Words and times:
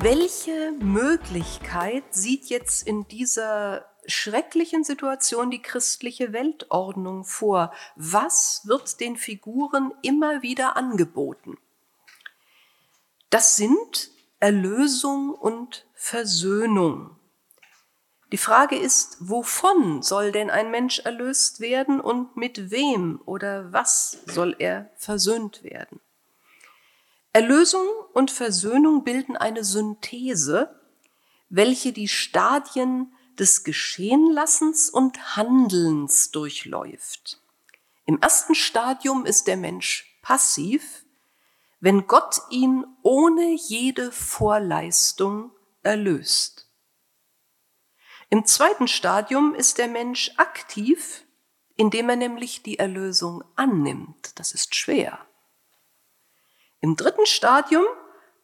Welche 0.00 0.72
Möglichkeit 0.80 2.04
sieht 2.10 2.46
jetzt 2.46 2.86
in 2.86 3.08
dieser 3.08 3.86
schrecklichen 4.06 4.84
Situation 4.84 5.50
die 5.50 5.62
christliche 5.62 6.32
Weltordnung 6.32 7.24
vor? 7.24 7.72
Was 7.96 8.62
wird 8.64 9.00
den 9.00 9.16
Figuren 9.16 9.92
immer 10.02 10.42
wieder 10.42 10.76
angeboten? 10.76 11.56
Das 13.30 13.56
sind 13.56 14.10
Erlösung 14.40 15.30
und 15.30 15.86
Versöhnung. 15.94 17.13
Die 18.34 18.38
Frage 18.38 18.76
ist, 18.76 19.18
wovon 19.20 20.02
soll 20.02 20.32
denn 20.32 20.50
ein 20.50 20.72
Mensch 20.72 20.98
erlöst 20.98 21.60
werden 21.60 22.00
und 22.00 22.36
mit 22.36 22.72
wem 22.72 23.20
oder 23.26 23.72
was 23.72 24.18
soll 24.26 24.56
er 24.58 24.90
versöhnt 24.96 25.62
werden? 25.62 26.00
Erlösung 27.32 27.86
und 28.12 28.32
Versöhnung 28.32 29.04
bilden 29.04 29.36
eine 29.36 29.62
Synthese, 29.62 30.80
welche 31.48 31.92
die 31.92 32.08
Stadien 32.08 33.14
des 33.38 33.62
Geschehenlassens 33.62 34.90
und 34.90 35.36
Handelns 35.36 36.32
durchläuft. 36.32 37.40
Im 38.04 38.20
ersten 38.20 38.56
Stadium 38.56 39.26
ist 39.26 39.46
der 39.46 39.56
Mensch 39.56 40.18
passiv, 40.22 41.04
wenn 41.78 42.08
Gott 42.08 42.40
ihn 42.50 42.84
ohne 43.02 43.54
jede 43.54 44.10
Vorleistung 44.10 45.52
erlöst. 45.84 46.63
Im 48.34 48.44
zweiten 48.46 48.88
Stadium 48.88 49.54
ist 49.54 49.78
der 49.78 49.86
Mensch 49.86 50.32
aktiv, 50.38 51.24
indem 51.76 52.08
er 52.08 52.16
nämlich 52.16 52.64
die 52.64 52.80
Erlösung 52.80 53.44
annimmt. 53.54 54.36
Das 54.40 54.50
ist 54.50 54.74
schwer. 54.74 55.24
Im 56.80 56.96
dritten 56.96 57.26
Stadium 57.26 57.84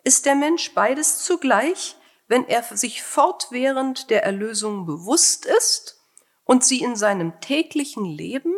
ist 0.05 0.27
der 0.27 0.37
Mensch 0.37 0.75
beides 0.75 1.25
zugleich, 1.25 1.97
wenn 2.29 2.47
er 2.47 2.63
sich 2.63 3.03
fortwährend 3.03 4.11
der 4.11 4.23
Erlösung 4.23 4.87
bewusst 4.87 5.45
ist 5.45 6.01
und 6.45 6.63
sie 6.63 6.83
in 6.83 6.95
seinem 6.95 7.41
täglichen 7.41 8.05
Leben 8.05 8.55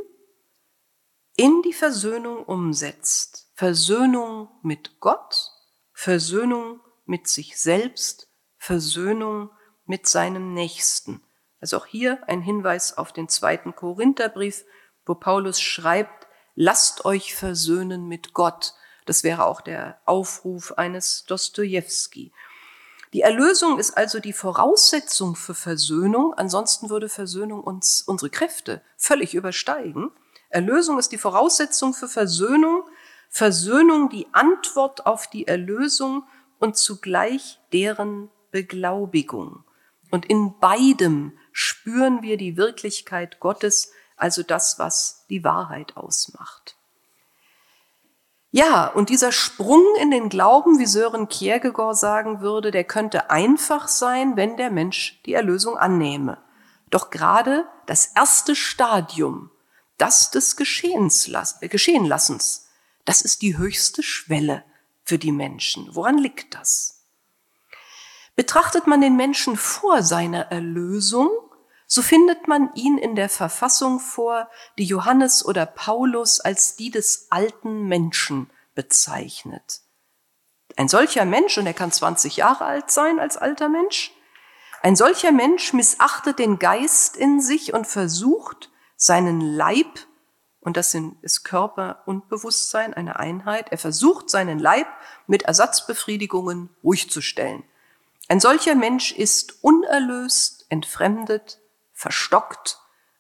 in 1.37 1.63
die 1.63 1.73
Versöhnung 1.73 2.45
umsetzt. 2.45 3.51
Versöhnung 3.55 4.51
mit 4.61 5.01
Gott, 5.01 5.51
Versöhnung 5.95 6.83
mit 7.07 7.27
sich 7.27 7.59
selbst, 7.59 8.29
Versöhnung 8.59 9.49
mit 9.87 10.07
seinem 10.07 10.55
Nächsten. 10.55 11.23
Also 11.63 11.77
auch 11.79 11.87
hier 11.87 12.19
ein 12.27 12.43
Hinweis 12.43 12.99
auf 12.99 13.13
den 13.13 13.29
zweiten 13.29 13.77
Korintherbrief, 13.77 14.65
wo 15.07 15.15
Paulus 15.15 15.61
schreibt, 15.61 16.27
lasst 16.57 17.05
euch 17.05 17.37
versöhnen 17.37 18.09
mit 18.09 18.35
Gott. 18.35 18.75
Das 19.07 19.23
wäre 19.23 19.47
auch 19.47 19.61
der 19.61 20.01
Aufruf 20.05 20.73
eines 20.73 21.25
Dostojewski. 21.25 22.33
Die 23.13 23.21
Erlösung 23.21 23.79
ist 23.79 23.97
also 23.97 24.19
die 24.19 24.33
Voraussetzung 24.33 25.37
für 25.37 25.55
Versöhnung, 25.55 26.35
ansonsten 26.35 26.91
würde 26.91 27.09
Versöhnung 27.09 27.63
uns 27.63 28.03
unsere 28.03 28.31
Kräfte 28.31 28.83
völlig 28.97 29.35
übersteigen. 29.35 30.11
Erlösung 30.49 30.99
ist 30.99 31.13
die 31.13 31.19
Voraussetzung 31.19 31.95
für 31.95 32.09
Versöhnung, 32.09 32.83
Versöhnung 33.29 34.09
die 34.09 34.27
Antwort 34.33 35.07
auf 35.07 35.29
die 35.29 35.47
Erlösung 35.47 36.25
und 36.59 36.77
zugleich 36.77 37.61
deren 37.73 38.31
Beglaubigung. 38.51 39.65
Und 40.13 40.27
in 40.27 40.59
beidem 40.61 41.33
spüren 41.53 42.21
wir 42.21 42.37
die 42.37 42.59
Wirklichkeit 42.59 43.41
Gottes, 43.41 43.91
also 44.15 44.43
das, 44.43 44.79
was 44.79 45.25
die 45.31 45.43
Wahrheit 45.43 45.97
ausmacht. 45.97 46.77
Ja, 48.51 48.89
und 48.89 49.09
dieser 49.09 49.33
Sprung 49.33 49.83
in 50.03 50.11
den 50.11 50.29
Glauben, 50.29 50.79
wie 50.79 50.85
Sören 50.85 51.29
Kierkegaard 51.29 51.97
sagen 51.97 52.43
würde, 52.43 52.71
der 52.71 52.85
könnte 52.85 53.31
einfach 53.31 53.89
sein, 53.89 54.37
wenn 54.37 54.59
der 54.59 54.71
Mensch 54.71 55.23
die 55.25 55.33
Erlösung 55.33 55.79
annehme. 55.79 56.37
Doch 56.91 57.09
gerade 57.09 57.67
das 57.87 58.13
erste 58.15 58.55
Stadium, 58.55 59.51
das 59.97 60.31
des 60.31 60.57
Geschehenslas 60.57 61.63
äh, 61.63 61.69
Geschehenlassens, 61.69 62.69
das 63.07 63.23
ist 63.23 63.41
die 63.41 63.57
höchste 63.57 64.03
Schwelle 64.03 64.63
für 65.05 65.19
die 65.19 65.33
Menschen. 65.33 65.89
Woran 65.95 66.19
liegt 66.19 66.55
das? 66.55 67.02
Betrachtet 68.35 68.87
man 68.87 69.01
den 69.01 69.17
Menschen 69.17 69.57
vor 69.57 70.03
seiner 70.03 70.51
Erlösung, 70.51 71.31
so 71.87 72.01
findet 72.01 72.49
man 72.49 72.73
ihn 72.75 72.97
in 72.97 73.15
der 73.15 73.29
Verfassung 73.29 74.01
vor, 74.01 74.49
die 74.79 74.85
Johannes 74.85 75.45
oder 75.45 75.67
Paulus 75.67 76.41
als 76.41 76.77
die 76.77 76.91
des 76.91 77.27
alten 77.31 77.87
Menschen 77.87 78.51
bezeichnet. 78.75 79.83
Ein 80.77 80.89
solcher 80.89 81.27
Mensch, 81.27 81.59
und 81.59 81.67
er 81.67 81.75
kann 81.75 81.93
20 81.93 82.39
Jahre 82.39 82.65
alt 82.65 82.91
sein 82.91 83.21
als 83.21 83.37
alter 83.37 83.69
Mensch, 83.69 84.13
ein 84.83 84.97
solcher 84.97 85.31
Mensch 85.31 85.75
missachtet 85.75 86.41
den 86.41 86.59
Geist 86.59 87.17
in 87.17 87.41
sich 87.41 87.73
und 87.73 87.87
versucht, 87.87 88.71
seinen 88.97 89.41
Leib, 89.41 90.01
und 90.59 90.77
das 90.77 90.95
ist 90.95 91.45
Körper 91.45 92.03
und 92.07 92.29
Bewusstsein, 92.29 92.95
eine 92.95 93.19
Einheit, 93.19 93.71
er 93.71 93.79
versucht, 93.79 94.31
seinen 94.31 94.59
Leib 94.59 94.89
mit 95.27 95.43
Ersatzbefriedigungen 95.43 96.71
ruhig 96.83 97.11
zu 97.11 97.21
stellen. 97.21 97.63
Ein 98.29 98.41
solcher 98.41 98.75
Mensch 98.75 99.13
ist 99.13 99.63
unerlöst, 99.63 100.67
entfremdet, 100.69 101.61
verstockt, 101.93 102.79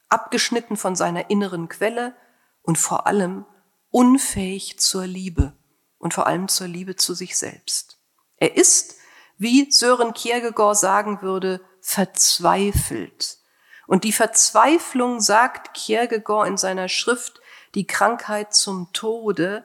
abgeschnitten 0.08 0.76
von 0.76 0.96
seiner 0.96 1.30
inneren 1.30 1.68
Quelle 1.68 2.14
und 2.62 2.78
vor 2.78 3.06
allem 3.06 3.44
unfähig 3.90 4.78
zur 4.78 5.06
Liebe 5.06 5.52
und 5.98 6.14
vor 6.14 6.26
allem 6.26 6.48
zur 6.48 6.66
Liebe 6.66 6.96
zu 6.96 7.14
sich 7.14 7.36
selbst. 7.36 7.98
Er 8.36 8.56
ist, 8.56 8.96
wie 9.38 9.70
Sören 9.70 10.14
Kierkegaard 10.14 10.76
sagen 10.76 11.22
würde, 11.22 11.60
verzweifelt. 11.80 13.38
Und 13.86 14.04
die 14.04 14.12
Verzweiflung, 14.12 15.20
sagt 15.20 15.74
Kierkegaard 15.74 16.48
in 16.48 16.56
seiner 16.56 16.88
Schrift 16.88 17.40
Die 17.74 17.86
Krankheit 17.86 18.54
zum 18.54 18.92
Tode, 18.92 19.64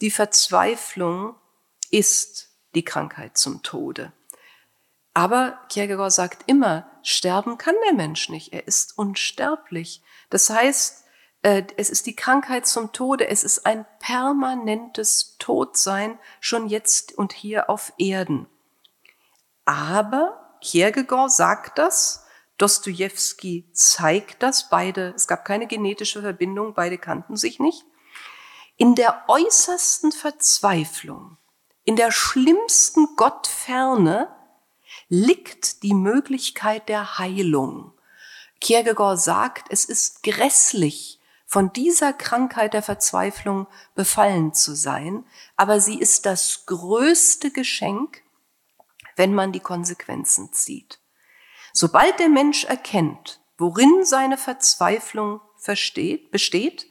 die 0.00 0.10
Verzweiflung 0.10 1.36
ist 1.90 2.50
die 2.74 2.84
Krankheit 2.84 3.38
zum 3.38 3.62
Tode. 3.62 4.12
Aber 5.14 5.60
Kierkegaard 5.68 6.12
sagt 6.12 6.42
immer, 6.46 6.90
sterben 7.02 7.56
kann 7.56 7.76
der 7.86 7.94
Mensch 7.94 8.28
nicht. 8.28 8.52
Er 8.52 8.66
ist 8.66 8.98
unsterblich. 8.98 10.02
Das 10.28 10.50
heißt, 10.50 11.04
äh, 11.42 11.62
es 11.76 11.88
ist 11.88 12.06
die 12.06 12.16
Krankheit 12.16 12.66
zum 12.66 12.92
Tode. 12.92 13.28
Es 13.28 13.44
ist 13.44 13.64
ein 13.64 13.86
permanentes 14.00 15.36
Todsein 15.38 16.18
schon 16.40 16.68
jetzt 16.68 17.16
und 17.16 17.32
hier 17.32 17.70
auf 17.70 17.92
Erden. 17.96 18.48
Aber 19.64 20.58
Kierkegaard 20.60 21.30
sagt 21.30 21.78
das, 21.78 22.26
Dostoevsky 22.58 23.70
zeigt 23.72 24.42
das, 24.42 24.68
beide, 24.68 25.12
es 25.16 25.26
gab 25.26 25.44
keine 25.44 25.66
genetische 25.66 26.22
Verbindung, 26.22 26.74
beide 26.74 26.98
kannten 26.98 27.36
sich 27.36 27.58
nicht. 27.58 27.84
In 28.76 28.94
der 28.94 29.24
äußersten 29.28 30.12
Verzweiflung, 30.12 31.36
in 31.84 31.96
der 31.96 32.10
schlimmsten 32.10 33.16
Gottferne, 33.16 34.34
liegt 35.08 35.82
die 35.82 35.94
Möglichkeit 35.94 36.88
der 36.88 37.18
Heilung. 37.18 37.92
Kierkegaard 38.60 39.20
sagt, 39.20 39.66
es 39.70 39.84
ist 39.84 40.22
grässlich, 40.22 41.20
von 41.46 41.72
dieser 41.72 42.12
Krankheit 42.12 42.74
der 42.74 42.82
Verzweiflung 42.82 43.66
befallen 43.94 44.54
zu 44.54 44.74
sein, 44.74 45.24
aber 45.56 45.78
sie 45.78 45.98
ist 45.98 46.26
das 46.26 46.66
größte 46.66 47.50
Geschenk, 47.50 48.22
wenn 49.16 49.34
man 49.34 49.52
die 49.52 49.60
Konsequenzen 49.60 50.52
zieht. 50.52 50.98
Sobald 51.72 52.18
der 52.18 52.28
Mensch 52.28 52.64
erkennt, 52.64 53.40
worin 53.56 54.04
seine 54.04 54.36
Verzweiflung 54.36 55.40
versteht, 55.56 56.30
besteht, 56.30 56.86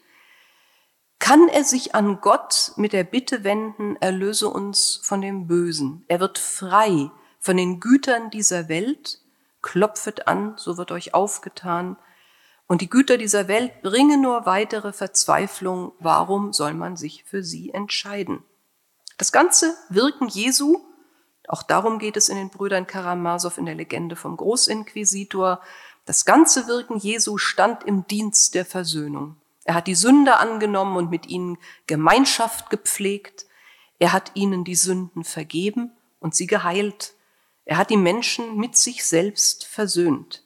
kann 1.20 1.48
er 1.48 1.64
sich 1.64 1.96
an 1.96 2.22
Gott 2.22 2.74
mit 2.76 2.94
der 2.94 3.04
Bitte 3.04 3.44
wenden, 3.44 3.96
erlöse 3.98 4.50
uns 4.50 5.00
von 5.04 5.22
dem 5.22 5.48
Bösen. 5.48 6.06
Er 6.08 6.20
wird 6.20 6.38
frei 6.38 7.12
von 7.44 7.58
den 7.58 7.82
Gütern 7.82 8.30
dieser 8.30 8.70
Welt, 8.70 9.20
klopfet 9.62 10.30
an, 10.30 10.54
so 10.56 10.78
wird 10.78 10.94
euch 10.94 11.14
aufgetan. 11.14 11.98
Und 12.68 12.80
die 12.80 12.90
Güter 12.90 13.18
dieser 13.18 13.50
Welt 13.50 13.82
bringen 13.82 14.22
nur 14.22 14.46
weitere 14.46 14.94
Verzweiflung. 14.94 15.92
Warum 16.00 16.54
soll 16.54 16.74
man 16.74 16.96
sich 16.96 17.26
für 17.26 17.44
sie 17.44 17.72
entscheiden? 17.72 18.44
Das 19.18 19.34
ganze 19.34 19.76
Wirken 19.90 20.30
Jesu, 20.30 20.80
auch 21.50 21.64
darum 21.64 22.00
geht 22.00 22.16
es 22.16 22.30
in 22.30 22.38
den 22.38 22.50
Brüdern 22.50 22.88
Karamasow 22.88 23.58
in 23.58 23.66
der 23.66 23.76
Legende 23.76 24.16
vom 24.16 24.38
Großinquisitor, 24.38 25.60
das 26.06 26.24
ganze 26.24 26.68
Wirken 26.68 26.98
Jesu 26.98 27.38
stand 27.38 27.84
im 27.84 28.08
Dienst 28.08 28.56
der 28.56 28.66
Versöhnung. 28.66 29.36
Er 29.66 29.74
hat 29.74 29.88
die 29.88 29.96
Sünder 29.96 30.40
angenommen 30.40 30.96
und 30.96 31.10
mit 31.10 31.28
ihnen 31.28 31.58
Gemeinschaft 31.88 32.70
gepflegt. 32.70 33.48
Er 34.00 34.14
hat 34.14 34.32
ihnen 34.34 34.64
die 34.64 34.76
Sünden 34.76 35.26
vergeben 35.26 35.92
und 36.22 36.36
sie 36.36 36.48
geheilt. 36.48 37.16
Er 37.66 37.78
hat 37.78 37.90
die 37.90 37.98
Menschen 37.98 38.58
mit 38.58 38.76
sich 38.76 39.06
selbst 39.06 39.66
versöhnt. 39.66 40.44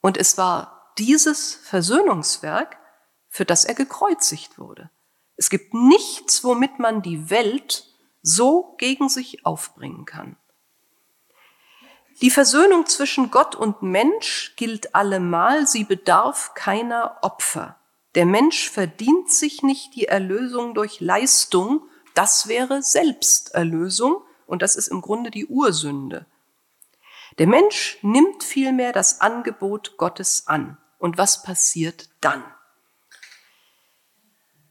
Und 0.00 0.16
es 0.16 0.36
war 0.38 0.92
dieses 0.98 1.54
Versöhnungswerk, 1.54 2.78
für 3.28 3.44
das 3.44 3.64
er 3.64 3.74
gekreuzigt 3.74 4.58
wurde. 4.58 4.90
Es 5.36 5.50
gibt 5.50 5.74
nichts, 5.74 6.42
womit 6.42 6.78
man 6.78 7.02
die 7.02 7.30
Welt 7.30 7.86
so 8.22 8.74
gegen 8.78 9.08
sich 9.08 9.44
aufbringen 9.44 10.04
kann. 10.04 10.36
Die 12.22 12.30
Versöhnung 12.30 12.86
zwischen 12.86 13.30
Gott 13.30 13.54
und 13.54 13.82
Mensch 13.82 14.54
gilt 14.56 14.94
allemal, 14.94 15.66
sie 15.66 15.84
bedarf 15.84 16.54
keiner 16.54 17.18
Opfer. 17.20 17.76
Der 18.14 18.24
Mensch 18.24 18.70
verdient 18.70 19.30
sich 19.30 19.62
nicht 19.62 19.94
die 19.94 20.06
Erlösung 20.06 20.72
durch 20.72 21.00
Leistung, 21.00 21.86
das 22.14 22.48
wäre 22.48 22.82
Selbsterlösung 22.82 24.22
und 24.46 24.62
das 24.62 24.76
ist 24.76 24.88
im 24.88 25.00
Grunde 25.00 25.30
die 25.30 25.46
Ursünde. 25.46 26.26
Der 27.38 27.46
Mensch 27.46 27.98
nimmt 28.02 28.42
vielmehr 28.42 28.92
das 28.92 29.20
Angebot 29.20 29.96
Gottes 29.96 30.46
an. 30.46 30.78
Und 30.98 31.18
was 31.18 31.42
passiert 31.42 32.08
dann? 32.20 32.42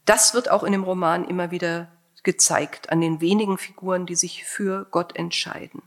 Das 0.04 0.34
wird 0.34 0.50
auch 0.50 0.64
in 0.64 0.72
dem 0.72 0.84
Roman 0.84 1.24
immer 1.24 1.50
wieder 1.50 1.88
gezeigt 2.24 2.90
an 2.90 3.00
den 3.00 3.20
wenigen 3.20 3.56
Figuren, 3.56 4.04
die 4.06 4.16
sich 4.16 4.44
für 4.44 4.86
Gott 4.90 5.16
entscheiden. 5.16 5.82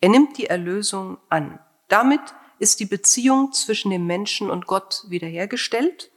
Er 0.00 0.08
nimmt 0.08 0.38
die 0.38 0.46
Erlösung 0.46 1.18
an. 1.28 1.58
Damit 1.88 2.20
ist 2.58 2.80
die 2.80 2.86
Beziehung 2.86 3.52
zwischen 3.52 3.90
dem 3.90 4.06
Menschen 4.06 4.50
und 4.50 4.66
Gott 4.66 5.04
wiederhergestellt. 5.08 6.10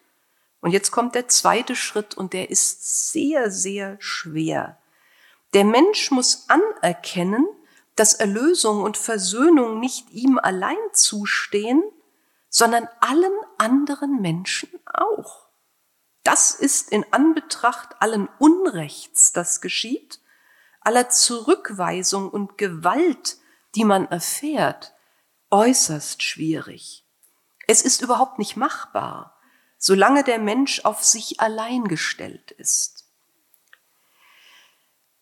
Und 0.61 0.71
jetzt 0.71 0.91
kommt 0.91 1.15
der 1.15 1.27
zweite 1.27 1.75
Schritt 1.75 2.15
und 2.15 2.33
der 2.33 2.49
ist 2.49 3.11
sehr, 3.11 3.51
sehr 3.51 3.97
schwer. 3.99 4.78
Der 5.53 5.65
Mensch 5.65 6.11
muss 6.11 6.47
anerkennen, 6.49 7.47
dass 7.95 8.13
Erlösung 8.13 8.83
und 8.83 8.97
Versöhnung 8.97 9.79
nicht 9.79 10.11
ihm 10.11 10.37
allein 10.37 10.77
zustehen, 10.93 11.83
sondern 12.49 12.87
allen 12.99 13.33
anderen 13.57 14.21
Menschen 14.21 14.69
auch. 14.85 15.47
Das 16.23 16.51
ist 16.51 16.91
in 16.91 17.05
Anbetracht 17.11 18.01
allen 18.01 18.29
Unrechts, 18.37 19.31
das 19.31 19.61
geschieht, 19.61 20.19
aller 20.81 21.09
Zurückweisung 21.09 22.29
und 22.29 22.57
Gewalt, 22.57 23.37
die 23.75 23.85
man 23.85 24.07
erfährt, 24.07 24.93
äußerst 25.51 26.21
schwierig. 26.23 27.05
Es 27.67 27.81
ist 27.81 28.01
überhaupt 28.01 28.39
nicht 28.39 28.55
machbar, 28.55 29.39
solange 29.77 30.23
der 30.23 30.39
Mensch 30.39 30.85
auf 30.85 31.03
sich 31.03 31.39
allein 31.39 31.87
gestellt 31.87 32.51
ist. 32.51 32.98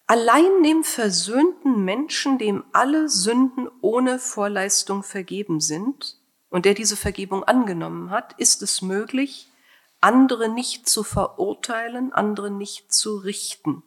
Allein 0.09 0.63
dem 0.63 0.85
versöhnten 0.85 1.83
Menschen, 1.83 2.37
dem 2.37 2.63
alle 2.71 3.09
Sünden 3.09 3.69
ohne 3.81 4.19
Vorleistung 4.19 5.03
vergeben 5.03 5.59
sind 5.59 6.17
und 6.49 6.63
der 6.63 6.73
diese 6.73 6.95
Vergebung 6.95 7.43
angenommen 7.43 8.09
hat, 8.09 8.33
ist 8.37 8.61
es 8.61 8.81
möglich, 8.81 9.51
andere 9.99 10.47
nicht 10.47 10.87
zu 10.87 11.03
verurteilen, 11.03 12.13
andere 12.13 12.49
nicht 12.49 12.93
zu 12.93 13.17
richten. 13.17 13.83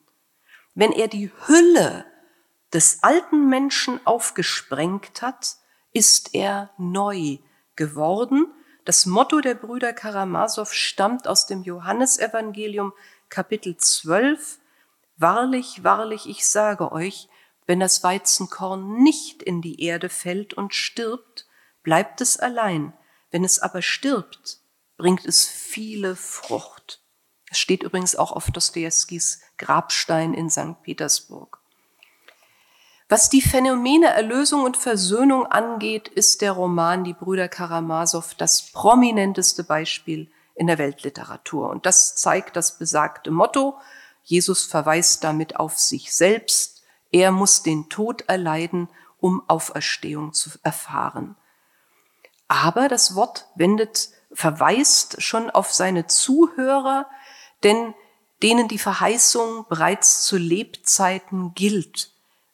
Wenn 0.75 0.93
er 0.93 1.09
die 1.09 1.31
Hülle 1.47 2.05
des 2.75 3.03
alten 3.03 3.49
Menschen 3.49 3.99
aufgesprengt 4.07 5.23
hat, 5.23 5.57
ist 5.95 6.35
er 6.35 6.69
neu 6.77 7.39
geworden. 7.77 8.47
Das 8.85 9.07
Motto 9.07 9.41
der 9.41 9.55
Brüder 9.55 9.95
Karamasow 9.95 10.71
stammt 10.71 11.27
aus 11.27 11.47
dem 11.47 11.63
Johannesevangelium 11.63 12.93
Kapitel 13.31 13.79
12. 13.79 14.59
Wahrlich, 15.21 15.85
wahrlich, 15.85 16.27
ich 16.27 16.47
sage 16.47 16.93
euch, 16.93 17.29
wenn 17.67 17.79
das 17.79 18.03
Weizenkorn 18.03 19.03
nicht 19.03 19.43
in 19.43 19.61
die 19.61 19.83
Erde 19.85 20.09
fällt 20.09 20.55
und 20.55 20.75
stirbt, 20.75 21.47
bleibt 21.83 22.23
es 22.23 22.39
allein. 22.39 22.95
Wenn 23.31 23.45
es 23.45 23.59
aber 23.59 23.83
stirbt, 23.83 24.61
bringt 24.97 25.27
es 25.27 25.47
viele 25.47 26.17
Frucht. 26.17 27.03
Es 27.51 27.59
steht 27.59 27.83
übrigens 27.83 28.17
auch 28.17 28.33
auf 28.33 28.51
Dostojewskis 28.51 29.43
Grabstein 29.59 30.33
in 30.33 30.49
St. 30.49 30.83
Petersburg. 30.83 31.59
Was 33.11 33.29
die 33.29 33.43
Phänomene 33.43 34.07
Erlösung 34.07 34.65
und 34.65 34.79
Versöhnung 34.79 35.45
angeht, 35.45 36.09
ist 36.09 36.41
der 36.41 36.53
Roman 36.53 37.05
Die 37.05 37.13
Brüder 37.13 37.49
Karamasow 37.49 38.35
das 38.39 38.73
prominenteste 38.73 39.65
Beispiel 39.65 40.31
in 40.55 40.67
der 40.67 40.79
Weltliteratur. 40.79 41.69
Und 41.69 41.85
das 41.85 42.17
zeigt 42.17 42.57
das 42.57 42.79
besagte 42.79 43.31
Motto. 43.31 43.79
Jesus 44.31 44.63
verweist 44.63 45.25
damit 45.25 45.57
auf 45.57 45.77
sich 45.77 46.15
selbst. 46.15 46.85
Er 47.11 47.33
muss 47.33 47.65
den 47.65 47.89
Tod 47.89 48.23
erleiden, 48.29 48.89
um 49.19 49.43
Auferstehung 49.49 50.33
zu 50.33 50.51
erfahren. 50.63 51.35
Aber 52.47 52.87
das 52.87 53.17
Wort 53.17 53.49
wendet 53.57 54.11
verweist 54.33 55.21
schon 55.21 55.51
auf 55.51 55.73
seine 55.73 56.07
Zuhörer, 56.07 57.11
denn 57.65 57.93
denen 58.41 58.69
die 58.69 58.79
Verheißung 58.79 59.67
bereits 59.69 60.23
zu 60.23 60.37
Lebzeiten 60.37 61.53
gilt, 61.55 62.13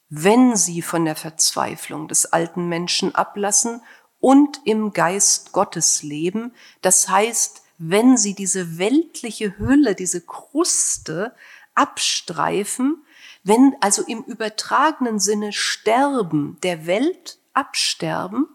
wenn 0.09 0.55
sie 0.55 0.81
von 0.81 1.05
der 1.05 1.15
Verzweiflung 1.15 2.07
des 2.07 2.25
alten 2.25 2.67
Menschen 2.69 3.13
ablassen 3.13 3.83
und 4.19 4.61
im 4.65 4.93
Geist 4.93 5.51
Gottes 5.51 6.01
leben, 6.01 6.55
das 6.81 7.07
heißt, 7.07 7.61
wenn 7.77 8.17
sie 8.17 8.33
diese 8.33 8.79
weltliche 8.79 9.59
Hülle, 9.59 9.93
diese 9.93 10.21
Kruste 10.21 11.35
abstreifen, 11.77 13.03
wenn 13.43 13.75
also 13.79 14.03
im 14.03 14.23
übertragenen 14.23 15.19
Sinne 15.19 15.53
sterben, 15.53 16.57
der 16.63 16.85
Welt 16.85 17.37
absterben, 17.53 18.47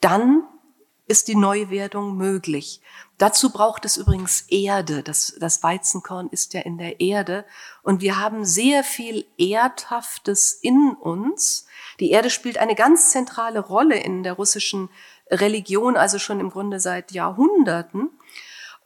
dann 0.00 0.42
ist 1.06 1.28
die 1.28 1.36
Neuwerdung 1.36 2.16
möglich. 2.16 2.82
Dazu 3.16 3.50
braucht 3.50 3.84
es 3.84 3.96
übrigens 3.96 4.42
Erde. 4.42 5.02
Das, 5.02 5.34
das 5.40 5.62
Weizenkorn 5.62 6.28
ist 6.30 6.54
ja 6.54 6.60
in 6.60 6.78
der 6.78 7.00
Erde. 7.00 7.44
Und 7.82 8.00
wir 8.00 8.18
haben 8.18 8.44
sehr 8.44 8.84
viel 8.84 9.26
Erdhaftes 9.38 10.52
in 10.52 10.94
uns. 11.00 11.66
Die 11.98 12.10
Erde 12.10 12.30
spielt 12.30 12.58
eine 12.58 12.74
ganz 12.74 13.10
zentrale 13.10 13.60
Rolle 13.60 13.98
in 13.98 14.22
der 14.22 14.34
russischen 14.34 14.90
Religion, 15.30 15.96
also 15.96 16.18
schon 16.18 16.40
im 16.40 16.50
Grunde 16.50 16.78
seit 16.78 17.12
Jahrhunderten. 17.12 18.10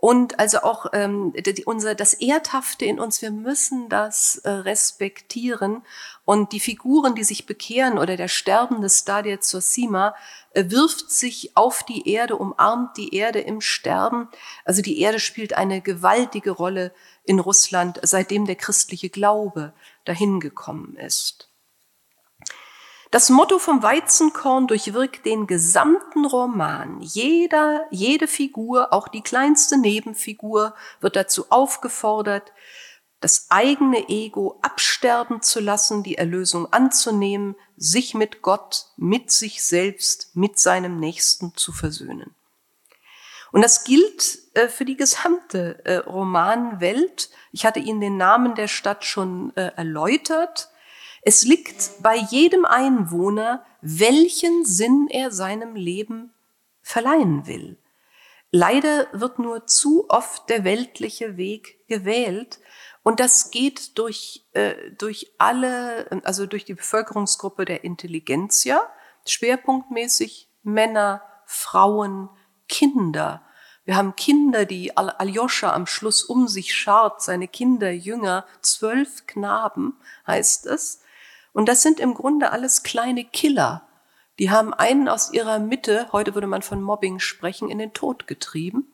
Und 0.04 0.40
also 0.40 0.62
auch 0.62 0.86
ähm, 0.94 1.32
die, 1.32 1.64
unser, 1.64 1.94
das 1.94 2.12
Erdhafte 2.14 2.84
in 2.84 2.98
uns, 2.98 3.22
wir 3.22 3.30
müssen 3.30 3.88
das 3.88 4.34
äh, 4.38 4.50
respektieren. 4.50 5.82
Und 6.24 6.50
die 6.50 6.58
Figuren, 6.58 7.14
die 7.14 7.22
sich 7.22 7.46
bekehren 7.46 7.98
oder 7.98 8.16
der 8.16 8.26
sterbende 8.26 8.90
Stadia 8.90 9.38
Zosima 9.38 10.16
äh, 10.54 10.64
wirft 10.70 11.12
sich 11.12 11.56
auf 11.56 11.84
die 11.84 12.10
Erde, 12.10 12.34
umarmt 12.34 12.96
die 12.96 13.14
Erde 13.14 13.42
im 13.42 13.60
Sterben. 13.60 14.28
Also 14.64 14.82
die 14.82 14.98
Erde 14.98 15.20
spielt 15.20 15.52
eine 15.52 15.80
gewaltige 15.80 16.50
Rolle 16.50 16.92
in 17.22 17.38
Russland, 17.38 18.00
seitdem 18.02 18.44
der 18.44 18.56
christliche 18.56 19.08
Glaube 19.08 19.72
dahin 20.04 20.40
gekommen 20.40 20.96
ist. 20.96 21.51
Das 23.12 23.28
Motto 23.28 23.58
vom 23.58 23.82
Weizenkorn 23.82 24.66
durchwirkt 24.66 25.26
den 25.26 25.46
gesamten 25.46 26.24
Roman. 26.24 26.98
Jeder, 27.02 27.84
jede 27.90 28.26
Figur, 28.26 28.90
auch 28.94 29.06
die 29.06 29.20
kleinste 29.20 29.76
Nebenfigur, 29.76 30.74
wird 31.02 31.14
dazu 31.14 31.44
aufgefordert, 31.50 32.52
das 33.20 33.48
eigene 33.50 34.08
Ego 34.08 34.58
absterben 34.62 35.42
zu 35.42 35.60
lassen, 35.60 36.02
die 36.02 36.16
Erlösung 36.16 36.72
anzunehmen, 36.72 37.54
sich 37.76 38.14
mit 38.14 38.40
Gott, 38.40 38.86
mit 38.96 39.30
sich 39.30 39.62
selbst, 39.62 40.34
mit 40.34 40.58
seinem 40.58 40.98
Nächsten 40.98 41.54
zu 41.54 41.70
versöhnen. 41.70 42.34
Und 43.50 43.60
das 43.60 43.84
gilt 43.84 44.38
äh, 44.54 44.68
für 44.68 44.86
die 44.86 44.96
gesamte 44.96 45.84
äh, 45.84 45.96
Romanwelt. 45.96 47.28
Ich 47.52 47.66
hatte 47.66 47.78
Ihnen 47.78 48.00
den 48.00 48.16
Namen 48.16 48.54
der 48.54 48.68
Stadt 48.68 49.04
schon 49.04 49.54
äh, 49.54 49.70
erläutert. 49.76 50.71
Es 51.22 51.44
liegt 51.44 52.02
bei 52.02 52.16
jedem 52.16 52.64
Einwohner, 52.64 53.64
welchen 53.80 54.64
Sinn 54.64 55.06
er 55.08 55.30
seinem 55.30 55.76
Leben 55.76 56.32
verleihen 56.82 57.46
will. 57.46 57.78
Leider 58.50 59.06
wird 59.12 59.38
nur 59.38 59.66
zu 59.66 60.10
oft 60.10 60.50
der 60.50 60.64
weltliche 60.64 61.36
Weg 61.36 61.86
gewählt 61.86 62.58
und 63.02 63.20
das 63.20 63.50
geht 63.50 63.96
durch, 63.98 64.44
äh, 64.52 64.74
durch 64.98 65.32
alle, 65.38 66.06
also 66.24 66.46
durch 66.46 66.64
die 66.64 66.74
Bevölkerungsgruppe 66.74 67.64
der 67.64 67.84
Intelligenzia, 67.84 68.86
schwerpunktmäßig 69.26 70.48
Männer, 70.62 71.22
Frauen, 71.46 72.28
Kinder. 72.68 73.42
Wir 73.84 73.96
haben 73.96 74.14
Kinder, 74.16 74.64
die 74.64 74.96
Aljoscha 74.96 75.72
am 75.72 75.86
Schluss 75.86 76.22
um 76.22 76.46
sich 76.46 76.74
schart, 76.74 77.22
seine 77.22 77.48
Kinder, 77.48 77.90
Jünger, 77.90 78.46
zwölf 78.60 79.26
Knaben 79.26 79.96
heißt 80.26 80.66
es. 80.66 81.01
Und 81.52 81.68
das 81.68 81.82
sind 81.82 82.00
im 82.00 82.14
Grunde 82.14 82.50
alles 82.52 82.82
kleine 82.82 83.24
Killer. 83.24 83.86
Die 84.38 84.50
haben 84.50 84.72
einen 84.72 85.08
aus 85.08 85.32
ihrer 85.32 85.58
Mitte, 85.58 86.08
heute 86.12 86.34
würde 86.34 86.46
man 86.46 86.62
von 86.62 86.82
Mobbing 86.82 87.18
sprechen, 87.18 87.68
in 87.68 87.78
den 87.78 87.92
Tod 87.92 88.26
getrieben. 88.26 88.92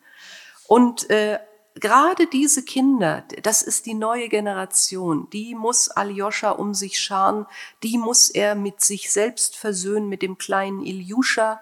Und 0.67 1.09
äh, 1.11 1.38
gerade 1.77 2.27
diese 2.27 2.65
Kinder, 2.65 3.23
das 3.43 3.62
ist 3.62 3.87
die 3.87 3.95
neue 3.95 4.29
Generation, 4.29 5.29
die 5.33 5.55
muss 5.55 5.88
Aljoscha 5.88 6.50
um 6.50 6.75
sich 6.75 6.99
scharen, 6.99 7.47
die 7.85 7.99
muss 7.99 8.29
er 8.29 8.57
mit 8.57 8.81
sich 8.81 9.12
selbst 9.12 9.57
versöhnen, 9.57 10.09
mit 10.09 10.23
dem 10.23 10.37
kleinen 10.38 10.83
Iljuscha. 10.83 11.61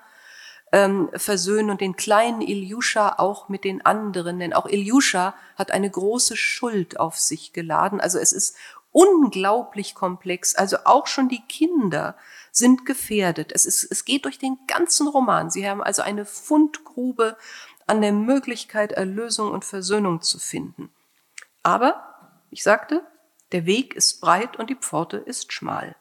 ähm, 0.73 1.09
versöhnen 1.15 1.71
und 1.71 1.81
den 1.81 1.95
kleinen 1.97 2.41
Ilyusha 2.41 3.15
auch 3.19 3.49
mit 3.49 3.62
den 3.65 3.87
anderen, 3.87 4.41
denn 4.41 4.53
auch 4.53 4.67
Ilyusha 4.67 5.35
hat 5.55 5.71
eine 5.71 5.88
große 5.88 6.37
Schuld 6.37 6.99
auf 6.99 7.19
sich 7.19 7.53
geladen. 7.53 8.00
Also 8.00 8.19
es 8.19 8.33
ist 8.33 8.57
unglaublich 8.97 9.95
komplex. 9.95 10.55
Also 10.55 10.79
auch 10.85 11.07
schon 11.07 11.29
die 11.29 11.43
Kinder 11.43 12.17
sind 12.50 12.87
gefährdet. 12.87 13.53
Es, 13.53 13.67
ist, 13.67 13.85
es 13.91 14.07
geht 14.07 14.25
durch 14.25 14.38
den 14.38 14.59
ganzen 14.67 15.07
Roman. 15.07 15.50
Sie 15.50 15.69
haben 15.69 15.83
also 15.83 16.00
eine 16.00 16.25
Fundgrube 16.25 17.37
an 17.87 18.00
der 18.00 18.12
Möglichkeit, 18.12 18.93
Erlösung 18.93 19.50
und 19.50 19.67
Versöhnung 19.67 20.23
zu 20.23 20.38
finden. 20.38 20.88
Aber, 21.62 22.41
ich 22.50 22.62
sagte, 22.62 23.07
der 23.53 23.67
Weg 23.67 23.95
ist 23.95 24.23
breit 24.23 24.57
und 24.57 24.71
die 24.71 24.76
Pforte 24.76 25.19
ist 25.19 25.53
schmal. 25.53 25.95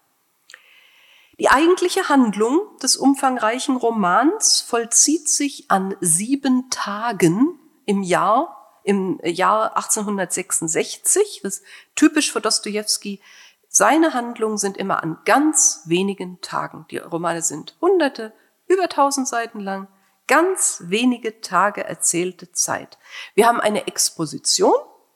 Die 1.37 1.49
eigentliche 1.49 2.07
Handlung 2.07 2.61
des 2.81 2.95
umfangreichen 2.95 3.75
Romans 3.75 4.61
vollzieht 4.61 5.27
sich 5.27 5.69
an 5.69 5.97
sieben 5.99 6.69
Tagen 6.69 7.59
im 7.85 8.03
Jahr 8.03 8.64
im 8.85 9.19
Jahr 9.23 9.75
1866, 9.75 11.41
das 11.43 11.57
ist 11.57 11.65
typisch 11.95 12.31
für 12.31 12.39
Dostoevsky. 12.39 13.21
Seine 13.67 14.13
Handlungen 14.13 14.57
sind 14.57 14.77
immer 14.77 15.03
an 15.03 15.17
ganz 15.25 15.81
wenigen 15.85 16.39
Tagen. 16.41 16.85
Die 16.91 16.99
Romane 16.99 17.41
sind 17.41 17.75
hunderte, 17.81 18.33
über 18.67 18.87
tausend 18.87 19.27
Seiten 19.27 19.59
lang, 19.59 19.87
ganz 20.27 20.83
wenige 20.85 21.41
Tage 21.41 21.83
erzählte 21.83 22.51
Zeit. 22.51 22.97
Wir 23.33 23.47
haben 23.47 23.59
eine 23.59 23.87
Exposition, 23.87 24.73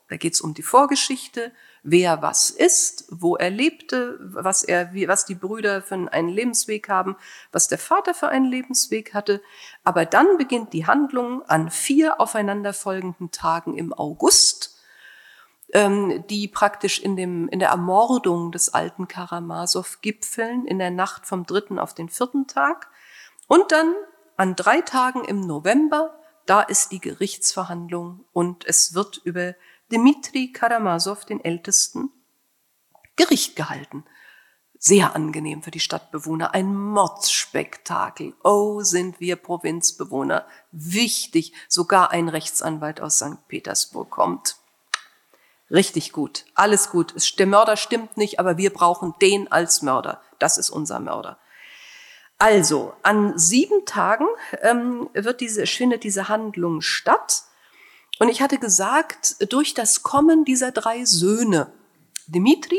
da 0.08 0.16
geht 0.16 0.34
es 0.34 0.40
um 0.40 0.54
die 0.54 0.62
Vorgeschichte, 0.62 1.52
wer 1.82 2.22
was 2.22 2.50
ist, 2.50 3.06
wo 3.10 3.36
er 3.36 3.50
lebte, 3.50 4.18
was 4.20 4.62
er, 4.62 4.92
was 5.08 5.24
die 5.24 5.34
Brüder 5.34 5.82
für 5.82 5.94
einen 5.94 6.28
Lebensweg 6.28 6.88
haben, 6.88 7.16
was 7.52 7.68
der 7.68 7.78
Vater 7.78 8.14
für 8.14 8.28
einen 8.28 8.46
Lebensweg 8.46 9.14
hatte. 9.14 9.42
Aber 9.84 10.04
dann 10.04 10.38
beginnt 10.38 10.72
die 10.72 10.86
Handlung 10.86 11.42
an 11.48 11.70
vier 11.70 12.20
aufeinanderfolgenden 12.20 13.30
Tagen 13.30 13.76
im 13.76 13.92
August, 13.92 14.78
ähm, 15.72 16.24
die 16.28 16.48
praktisch 16.48 17.00
in 17.00 17.16
dem, 17.16 17.48
in 17.48 17.60
der 17.60 17.70
Ermordung 17.70 18.52
des 18.52 18.74
alten 18.74 19.08
Karamasow 19.08 20.00
gipfeln, 20.00 20.66
in 20.66 20.78
der 20.78 20.90
Nacht 20.90 21.26
vom 21.26 21.46
dritten 21.46 21.78
auf 21.78 21.94
den 21.94 22.08
vierten 22.08 22.46
Tag. 22.46 22.88
Und 23.46 23.72
dann 23.72 23.94
an 24.36 24.56
drei 24.56 24.80
Tagen 24.80 25.24
im 25.24 25.40
November, 25.40 26.14
da 26.46 26.62
ist 26.62 26.92
die 26.92 27.00
Gerichtsverhandlung 27.00 28.24
und 28.32 28.66
es 28.66 28.94
wird 28.94 29.20
über 29.24 29.54
Dmitri 29.90 30.52
Karamasow, 30.52 31.24
den 31.24 31.44
Ältesten, 31.44 32.10
Gericht 33.16 33.56
gehalten. 33.56 34.04
Sehr 34.78 35.14
angenehm 35.14 35.62
für 35.62 35.70
die 35.70 35.80
Stadtbewohner, 35.80 36.54
ein 36.54 36.74
Mordsspektakel. 36.74 38.32
Oh, 38.42 38.80
sind 38.80 39.20
wir 39.20 39.36
Provinzbewohner. 39.36 40.46
Wichtig, 40.72 41.52
sogar 41.68 42.12
ein 42.12 42.30
Rechtsanwalt 42.30 43.00
aus 43.02 43.18
St. 43.18 43.46
Petersburg 43.46 44.10
kommt. 44.10 44.56
Richtig 45.70 46.12
gut, 46.12 46.46
alles 46.54 46.90
gut. 46.90 47.14
Der 47.38 47.46
Mörder 47.46 47.76
stimmt 47.76 48.16
nicht, 48.16 48.40
aber 48.40 48.56
wir 48.56 48.72
brauchen 48.72 49.14
den 49.20 49.52
als 49.52 49.82
Mörder. 49.82 50.22
Das 50.38 50.56
ist 50.56 50.70
unser 50.70 50.98
Mörder. 50.98 51.38
Also, 52.38 52.94
an 53.02 53.38
sieben 53.38 53.84
Tagen 53.84 54.26
ähm, 54.62 55.10
wird 55.12 55.42
diese, 55.42 55.66
findet 55.66 56.04
diese 56.04 56.28
Handlung 56.28 56.80
statt. 56.80 57.42
Und 58.20 58.28
ich 58.28 58.42
hatte 58.42 58.58
gesagt, 58.58 59.50
durch 59.50 59.72
das 59.72 60.02
Kommen 60.02 60.44
dieser 60.44 60.72
drei 60.72 61.06
Söhne, 61.06 61.72
Dimitri, 62.26 62.78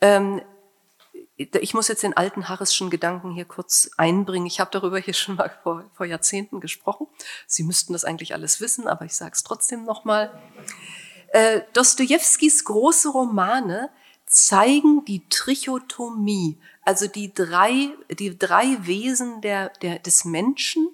ähm, 0.00 0.40
ich 1.36 1.74
muss 1.74 1.88
jetzt 1.88 2.04
den 2.04 2.16
alten 2.16 2.48
harrischen 2.48 2.88
Gedanken 2.88 3.32
hier 3.32 3.46
kurz 3.46 3.90
einbringen. 3.96 4.46
Ich 4.46 4.60
habe 4.60 4.70
darüber 4.70 5.00
hier 5.00 5.14
schon 5.14 5.34
mal 5.34 5.50
vor, 5.64 5.90
vor 5.92 6.06
Jahrzehnten 6.06 6.60
gesprochen. 6.60 7.08
Sie 7.48 7.64
müssten 7.64 7.94
das 7.94 8.04
eigentlich 8.04 8.32
alles 8.32 8.60
wissen, 8.60 8.86
aber 8.86 9.06
ich 9.06 9.14
sage 9.16 9.32
es 9.34 9.42
trotzdem 9.42 9.84
nochmal. 9.84 10.30
Äh, 11.32 11.62
Dostojewskis 11.72 12.64
große 12.64 13.08
Romane 13.08 13.90
zeigen 14.26 15.04
die 15.04 15.28
Trichotomie, 15.30 16.60
also 16.82 17.08
die 17.08 17.34
drei, 17.34 17.88
die 18.08 18.38
drei 18.38 18.78
Wesen 18.86 19.40
der, 19.40 19.70
der, 19.80 19.98
des 19.98 20.24
Menschen, 20.24 20.88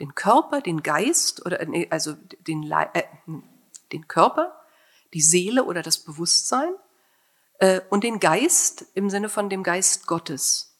den 0.00 0.14
Körper, 0.14 0.60
den 0.60 0.82
Geist 0.82 1.44
oder 1.46 1.66
also 1.90 2.14
den, 2.46 2.70
äh, 2.70 3.02
den 3.92 4.08
Körper, 4.08 4.60
die 5.12 5.20
Seele 5.20 5.64
oder 5.64 5.82
das 5.82 5.98
Bewusstsein 5.98 6.74
äh, 7.58 7.80
und 7.90 8.04
den 8.04 8.20
Geist 8.20 8.86
im 8.94 9.10
Sinne 9.10 9.28
von 9.28 9.48
dem 9.48 9.62
Geist 9.62 10.06
Gottes. 10.06 10.76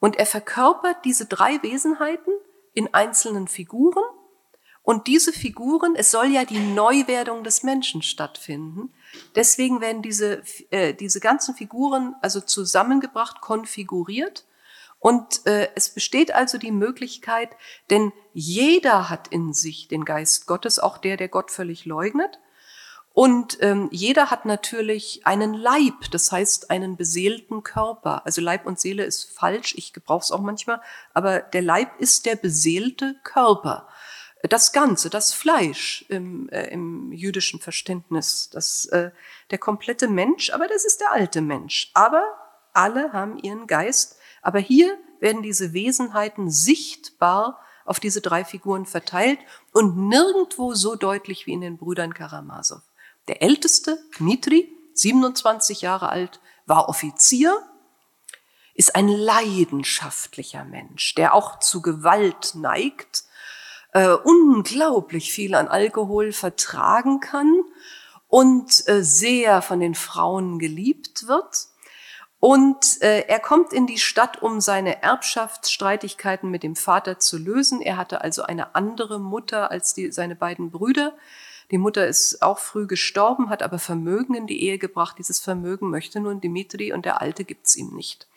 Und 0.00 0.16
er 0.16 0.26
verkörpert 0.26 1.04
diese 1.04 1.26
drei 1.26 1.62
Wesenheiten 1.62 2.32
in 2.74 2.92
einzelnen 2.92 3.48
Figuren. 3.48 4.04
Und 4.82 5.06
diese 5.08 5.32
Figuren, 5.32 5.96
es 5.96 6.10
soll 6.10 6.26
ja 6.26 6.44
die 6.44 6.60
Neuwerdung 6.60 7.42
des 7.42 7.62
Menschen 7.62 8.02
stattfinden. 8.02 8.92
Deswegen 9.34 9.80
werden 9.80 10.02
diese, 10.02 10.42
äh, 10.70 10.94
diese 10.94 11.20
ganzen 11.20 11.54
Figuren 11.54 12.14
also 12.20 12.40
zusammengebracht, 12.40 13.40
konfiguriert 13.40 14.44
und 15.06 15.46
äh, 15.46 15.68
es 15.76 15.90
besteht 15.90 16.34
also 16.34 16.58
die 16.58 16.72
Möglichkeit, 16.72 17.50
denn 17.90 18.12
jeder 18.32 19.08
hat 19.08 19.28
in 19.28 19.52
sich 19.52 19.86
den 19.86 20.04
Geist 20.04 20.48
Gottes, 20.48 20.80
auch 20.80 20.98
der, 20.98 21.16
der 21.16 21.28
Gott 21.28 21.52
völlig 21.52 21.84
leugnet. 21.84 22.40
Und 23.12 23.56
ähm, 23.60 23.88
jeder 23.92 24.32
hat 24.32 24.46
natürlich 24.46 25.24
einen 25.24 25.54
Leib, 25.54 26.10
das 26.10 26.32
heißt 26.32 26.72
einen 26.72 26.96
beseelten 26.96 27.62
Körper. 27.62 28.26
Also 28.26 28.40
Leib 28.40 28.66
und 28.66 28.80
Seele 28.80 29.04
ist 29.04 29.30
falsch, 29.30 29.76
ich 29.76 29.92
gebrauche 29.92 30.24
es 30.24 30.32
auch 30.32 30.40
manchmal, 30.40 30.80
aber 31.14 31.38
der 31.38 31.62
Leib 31.62 32.00
ist 32.00 32.26
der 32.26 32.34
beseelte 32.34 33.14
Körper. 33.22 33.86
Das 34.42 34.72
Ganze, 34.72 35.08
das 35.08 35.32
Fleisch 35.32 36.04
im, 36.08 36.48
äh, 36.48 36.66
im 36.70 37.12
jüdischen 37.12 37.60
Verständnis, 37.60 38.50
das, 38.50 38.86
äh, 38.86 39.12
der 39.52 39.58
komplette 39.58 40.08
Mensch, 40.08 40.50
aber 40.50 40.66
das 40.66 40.84
ist 40.84 41.00
der 41.00 41.12
alte 41.12 41.42
Mensch. 41.42 41.92
Aber 41.94 42.24
alle 42.72 43.12
haben 43.12 43.38
ihren 43.38 43.68
Geist 43.68 44.15
aber 44.46 44.60
hier 44.60 44.96
werden 45.18 45.42
diese 45.42 45.72
Wesenheiten 45.72 46.52
sichtbar 46.52 47.58
auf 47.84 47.98
diese 47.98 48.20
drei 48.20 48.44
Figuren 48.44 48.86
verteilt 48.86 49.40
und 49.72 49.96
nirgendwo 50.08 50.72
so 50.72 50.94
deutlich 50.94 51.48
wie 51.48 51.52
in 51.52 51.62
den 51.62 51.78
Brüdern 51.78 52.14
Karamasow. 52.14 52.80
Der 53.26 53.42
älteste, 53.42 53.98
Dmitri, 54.16 54.72
27 54.94 55.80
Jahre 55.80 56.10
alt, 56.10 56.38
war 56.64 56.88
Offizier, 56.88 57.60
ist 58.74 58.94
ein 58.94 59.08
leidenschaftlicher 59.08 60.64
Mensch, 60.64 61.16
der 61.16 61.34
auch 61.34 61.58
zu 61.58 61.82
Gewalt 61.82 62.54
neigt, 62.54 63.24
äh, 63.94 64.10
unglaublich 64.10 65.32
viel 65.32 65.56
an 65.56 65.66
Alkohol 65.66 66.30
vertragen 66.30 67.18
kann 67.18 67.64
und 68.28 68.86
äh, 68.86 69.02
sehr 69.02 69.60
von 69.60 69.80
den 69.80 69.96
Frauen 69.96 70.60
geliebt 70.60 71.26
wird. 71.26 71.66
Und 72.38 73.00
äh, 73.02 73.20
er 73.22 73.40
kommt 73.40 73.72
in 73.72 73.86
die 73.86 73.98
Stadt, 73.98 74.42
um 74.42 74.60
seine 74.60 75.02
Erbschaftsstreitigkeiten 75.02 76.50
mit 76.50 76.62
dem 76.62 76.76
Vater 76.76 77.18
zu 77.18 77.38
lösen. 77.38 77.80
Er 77.80 77.96
hatte 77.96 78.20
also 78.20 78.42
eine 78.42 78.74
andere 78.74 79.18
Mutter 79.18 79.70
als 79.70 79.94
die, 79.94 80.12
seine 80.12 80.36
beiden 80.36 80.70
Brüder. 80.70 81.16
Die 81.70 81.78
Mutter 81.78 82.06
ist 82.06 82.42
auch 82.42 82.58
früh 82.58 82.86
gestorben, 82.86 83.48
hat 83.48 83.62
aber 83.62 83.78
Vermögen 83.78 84.34
in 84.34 84.46
die 84.46 84.62
Ehe 84.62 84.78
gebracht. 84.78 85.16
Dieses 85.18 85.40
Vermögen 85.40 85.90
möchte 85.90 86.20
nun 86.20 86.40
Dimitri 86.40 86.92
und 86.92 87.04
der 87.04 87.20
Alte 87.20 87.44
gibt's 87.44 87.74
ihm 87.74 87.94
nicht. 87.94 88.28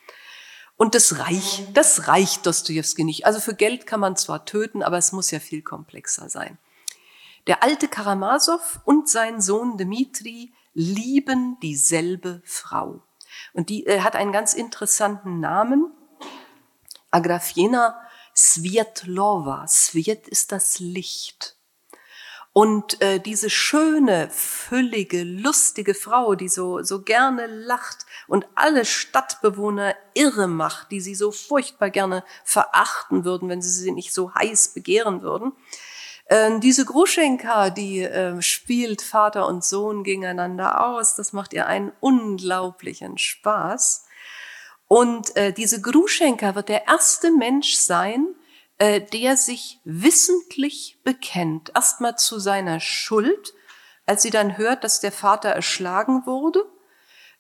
Und 0.78 0.96
das 0.96 1.20
reicht, 1.20 1.76
das 1.76 2.08
reicht 2.08 2.46
Dostoevsky 2.46 3.04
nicht. 3.04 3.26
Also 3.26 3.42
für 3.42 3.54
Geld 3.54 3.86
kann 3.86 4.00
man 4.00 4.16
zwar 4.16 4.46
töten, 4.46 4.82
aber 4.82 4.98
es 4.98 5.12
muss 5.12 5.30
ja 5.30 5.40
viel 5.40 5.62
komplexer 5.62 6.30
sein. 6.30 6.58
Der 7.48 7.64
alte 7.64 7.90
Karamasow 7.90 8.80
und 8.86 9.10
sein 9.10 9.42
Sohn 9.42 9.78
Dimitri 9.78 10.54
lieben 10.74 11.58
dieselbe 11.62 12.42
Frau. 12.46 13.02
Und 13.54 13.70
die 13.70 13.86
äh, 13.86 14.02
hat 14.02 14.16
einen 14.16 14.32
ganz 14.32 14.54
interessanten 14.54 15.40
Namen. 15.40 15.92
Agrafena 17.12 18.00
Svietlova. 18.36 19.66
Sviet 19.68 20.28
ist 20.28 20.52
das 20.52 20.80
Licht. 20.80 21.56
Und 22.52 23.00
äh, 23.02 23.20
diese 23.20 23.50
schöne, 23.50 24.30
füllige, 24.32 25.24
lustige 25.24 25.94
Frau, 25.94 26.36
die 26.36 26.50
so, 26.50 26.82
so 26.82 27.04
gerne 27.04 27.46
lacht 27.46 28.06
und 28.28 28.48
alle 28.56 28.86
Stadtbewohner 28.86 29.96
irre 30.14 30.48
macht, 30.48 30.92
die 30.92 31.00
sie 31.00 31.16
so 31.16 31.32
furchtbar 31.32 31.90
gerne 31.92 32.24
verachten 32.44 33.24
würden, 33.24 33.50
wenn 33.50 33.62
sie 33.62 33.70
sie 33.70 33.92
nicht 33.92 34.14
so 34.14 34.34
heiß 34.34 34.70
begehren 34.74 35.22
würden, 35.22 35.54
ähm, 36.30 36.62
diese 36.62 36.86
Gruschenka, 36.86 37.72
die 37.72 38.02
äh, 38.02 38.40
spielt 38.42 39.02
Vater 39.02 39.48
und 39.48 39.64
Sohn 39.64 40.04
gegeneinander 40.04 40.86
aus. 40.86 41.16
Das 41.16 41.34
macht 41.34 41.54
ihr 41.54 41.66
einen 41.66 41.92
unglaublichen 42.00 43.18
Spaß. 43.18 44.06
Und 44.88 45.36
äh, 45.36 45.52
diese 45.54 45.82
Gruschenka 45.82 46.56
wird 46.56 46.70
der 46.70 46.88
erste 46.88 47.32
Mensch 47.32 47.76
sein, 47.76 48.28
äh, 48.78 49.02
der 49.02 49.38
sich 49.38 49.80
wissentlich 49.84 51.00
bekennt. 51.04 51.72
Erstmal 51.76 52.16
zu 52.18 52.40
seiner 52.40 52.80
Schuld, 52.80 53.54
als 54.06 54.22
sie 54.22 54.32
dann 54.32 54.58
hört, 54.58 54.84
dass 54.84 55.00
der 55.00 55.12
Vater 55.12 55.50
erschlagen 55.50 56.26
wurde, 56.26 56.64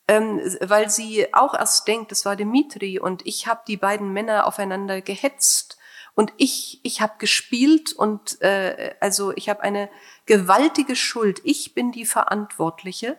ähm, 0.08 0.42
weil 0.62 0.90
sie 0.90 1.34
auch 1.34 1.54
erst 1.54 1.88
denkt, 1.88 2.12
es 2.12 2.26
war 2.26 2.36
Dimitri 2.36 3.00
und 3.00 3.26
ich 3.26 3.48
habe 3.48 3.62
die 3.68 3.78
beiden 3.78 4.14
Männer 4.14 4.48
aufeinander 4.48 5.02
gehetzt 5.02 5.79
Und 6.20 6.34
ich, 6.36 6.82
ich 6.84 7.00
habe 7.00 7.14
gespielt 7.18 7.94
und 7.94 8.42
äh, 8.42 8.94
also 9.00 9.32
ich 9.38 9.48
habe 9.48 9.64
eine 9.64 9.90
gewaltige 10.26 10.98
Schuld. 10.98 11.40
Ich 11.46 11.74
bin 11.74 11.94
die 11.94 12.06
Verantwortliche. 12.06 13.16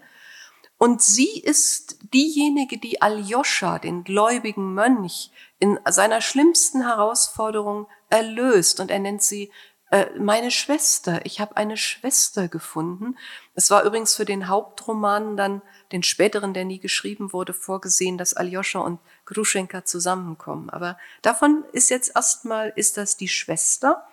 Und 0.77 1.01
sie 1.01 1.41
ist 1.41 1.97
diejenige, 2.13 2.77
die 2.77 3.01
Aljoscha, 3.01 3.79
den 3.79 4.05
gläubigen 4.05 4.75
Mönch, 4.75 5.31
in 5.59 5.81
seiner 5.89 6.21
schlimmsten 6.21 6.83
Herausforderung 6.83 7.87
erlöst. 8.11 8.81
Und 8.81 8.91
er 8.91 8.99
nennt 8.99 9.23
sie 9.23 9.51
äh, 9.91 10.07
meine 10.19 10.51
Schwester. 10.51 11.21
Ich 11.25 11.41
habe 11.41 11.57
eine 11.57 11.77
Schwester 11.77 12.47
gefunden. 12.49 13.17
Es 13.55 13.71
war 13.71 13.83
übrigens 13.83 14.15
für 14.15 14.25
den 14.25 14.49
Hauptroman 14.49 15.37
dann, 15.37 15.63
den 15.91 16.05
späteren, 16.05 16.55
der 16.55 16.65
nie 16.65 16.79
geschrieben 16.79 17.33
wurde, 17.33 17.53
vorgesehen, 17.53 18.17
dass 18.17 18.35
Aljoscha 18.35 18.79
und 18.79 19.01
Gruschenka 19.27 19.85
zusammenkommen. 19.85 20.71
Aber 20.71 20.97
davon 21.23 21.65
ist 21.73 21.91
jetzt 21.91 22.13
erstmal, 22.15 22.73
ist 22.77 22.97
das 22.97 23.17
die 23.17 23.29
Schwester. 23.29 24.07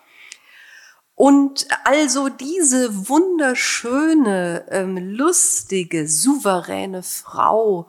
Und 1.14 1.66
also 1.84 2.28
diese 2.28 3.08
wunderschöne, 3.08 4.66
ähm, 4.70 4.96
lustige, 4.96 6.08
souveräne 6.08 7.02
Frau, 7.02 7.88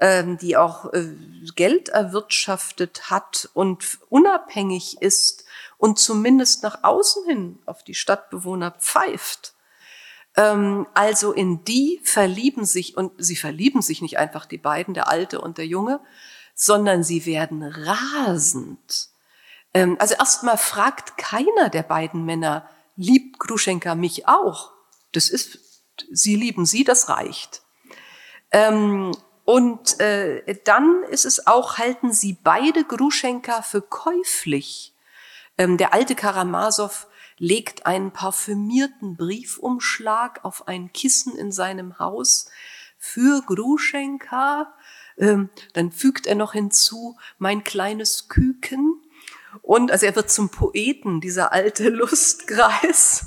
ähm, 0.00 0.38
die 0.38 0.56
auch 0.56 0.92
äh, 0.92 1.08
Geld 1.56 1.88
erwirtschaftet 1.88 3.10
hat 3.10 3.48
und 3.54 3.98
unabhängig 4.08 5.02
ist 5.02 5.44
und 5.78 5.98
zumindest 5.98 6.62
nach 6.62 6.84
außen 6.84 7.24
hin 7.26 7.58
auf 7.64 7.82
die 7.82 7.94
Stadtbewohner 7.94 8.72
pfeift. 8.72 9.54
Ähm, 10.36 10.86
also 10.92 11.32
in 11.32 11.64
die 11.64 12.00
verlieben 12.04 12.66
sich, 12.66 12.96
und 12.96 13.12
sie 13.16 13.36
verlieben 13.36 13.80
sich 13.80 14.02
nicht 14.02 14.18
einfach 14.18 14.44
die 14.44 14.58
beiden, 14.58 14.92
der 14.92 15.08
Alte 15.08 15.40
und 15.40 15.56
der 15.56 15.66
Junge, 15.66 16.00
sondern 16.54 17.04
sie 17.04 17.24
werden 17.24 17.62
rasend. 17.62 19.08
Ähm, 19.72 19.96
also 20.00 20.14
erstmal 20.14 20.58
fragt 20.58 21.16
keiner 21.16 21.70
der 21.70 21.84
beiden 21.84 22.24
Männer, 22.24 22.68
liebt 22.96 23.38
Gruschenka 23.38 23.94
mich 23.94 24.26
auch? 24.26 24.72
Das 25.12 25.30
ist, 25.30 25.82
sie 26.10 26.34
lieben 26.34 26.66
sie, 26.66 26.84
das 26.84 27.08
reicht. 27.08 27.62
Ähm, 28.50 29.12
und 29.44 30.00
äh, 30.00 30.58
dann 30.64 31.04
ist 31.04 31.24
es 31.24 31.46
auch, 31.46 31.78
halten 31.78 32.12
sie 32.12 32.36
beide 32.42 32.84
Gruschenka 32.84 33.62
für 33.62 33.80
käuflich. 33.80 34.92
Ähm, 35.58 35.76
der 35.76 35.92
alte 35.92 36.14
Karamasow 36.14 37.08
legt 37.38 37.86
einen 37.86 38.12
parfümierten 38.12 39.16
Briefumschlag 39.16 40.44
auf 40.44 40.66
ein 40.68 40.92
Kissen 40.92 41.36
in 41.36 41.52
seinem 41.52 41.98
Haus 41.98 42.48
für 42.96 43.42
Gruschenka. 43.42 44.72
Ähm, 45.18 45.50
dann 45.72 45.92
fügt 45.92 46.26
er 46.26 46.36
noch 46.36 46.52
hinzu, 46.52 47.16
mein 47.38 47.64
kleines 47.64 48.28
Küken. 48.28 49.02
Und 49.62 49.90
also 49.90 50.06
er 50.06 50.14
wird 50.14 50.30
zum 50.30 50.50
Poeten, 50.50 51.20
dieser 51.20 51.52
alte 51.52 51.88
Lustkreis. 51.88 53.26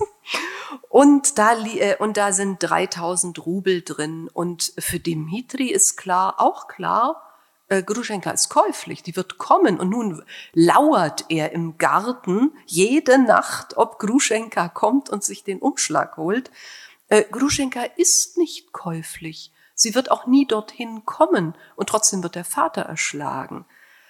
Und 0.89 1.38
da, 1.38 1.53
äh, 1.65 1.97
und 1.97 2.17
da 2.17 2.31
sind 2.31 2.57
3000 2.59 3.45
Rubel 3.45 3.81
drin. 3.81 4.29
Und 4.31 4.73
für 4.77 5.00
Dimitri 5.00 5.67
ist 5.67 5.97
klar, 5.97 6.35
auch 6.39 6.67
klar, 6.67 7.30
äh, 7.71 7.83
Gruschenka 7.83 8.31
ist 8.31 8.49
käuflich, 8.49 9.01
die 9.01 9.15
wird 9.15 9.37
kommen. 9.37 9.79
Und 9.79 9.89
nun 9.89 10.23
lauert 10.53 11.25
er 11.29 11.53
im 11.53 11.77
Garten 11.77 12.51
jede 12.65 13.17
Nacht, 13.17 13.77
ob 13.77 13.97
Gruschenka 13.97 14.67
kommt 14.67 15.09
und 15.09 15.23
sich 15.23 15.43
den 15.45 15.59
Umschlag 15.59 16.17
holt. 16.17 16.51
Äh, 17.07 17.23
Gruschenka 17.31 17.83
ist 17.95 18.37
nicht 18.37 18.73
käuflich. 18.73 19.53
Sie 19.73 19.95
wird 19.95 20.11
auch 20.11 20.27
nie 20.27 20.45
dorthin 20.45 21.05
kommen 21.05 21.55
und 21.77 21.87
trotzdem 21.87 22.21
wird 22.23 22.35
der 22.35 22.43
Vater 22.43 22.81
erschlagen. 22.81 23.65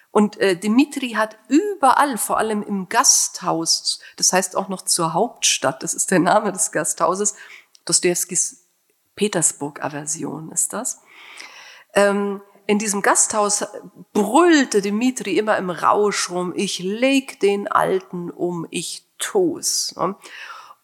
Und 0.09 0.37
äh, 0.37 0.57
Dimitri 0.57 1.11
hat 1.11 1.37
überall, 1.47 2.17
vor 2.17 2.39
allem 2.39 2.63
im 2.63 2.89
Gasthaus, 2.89 4.01
das 4.17 4.33
heißt 4.33 4.57
auch 4.57 4.69
noch 4.69 4.81
zur 4.81 5.13
Hauptstadt, 5.13 5.83
das 5.83 5.93
ist 5.93 6.09
der 6.09 6.19
Name 6.19 6.51
des 6.51 6.71
Gasthauses, 6.71 7.35
Dostojewskis 7.85 8.67
Petersburg-Aversion 9.15 10.51
ist 10.51 10.73
das. 10.73 11.01
Ähm, 11.93 12.41
in 12.71 12.79
diesem 12.79 13.01
Gasthaus 13.01 13.65
brüllte 14.13 14.81
Dimitri 14.81 15.37
immer 15.37 15.57
im 15.57 15.69
Rausch 15.69 16.29
rum, 16.29 16.53
ich 16.55 16.79
leg 16.79 17.37
den 17.41 17.67
Alten 17.67 18.31
um, 18.31 18.65
ich 18.69 19.03
tu's. 19.17 19.93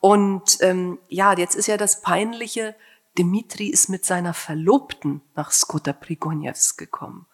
Und 0.01 0.57
ähm, 0.59 0.99
ja, 1.07 1.31
jetzt 1.37 1.55
ist 1.55 1.67
ja 1.67 1.77
das 1.77 2.01
Peinliche, 2.01 2.75
Dimitri 3.17 3.67
ist 3.67 3.87
mit 3.87 4.03
seiner 4.03 4.33
Verlobten 4.33 5.21
nach 5.33 5.53
Skota 5.53 5.93
Prigonjevs 5.93 6.75
gekommen. 6.75 7.25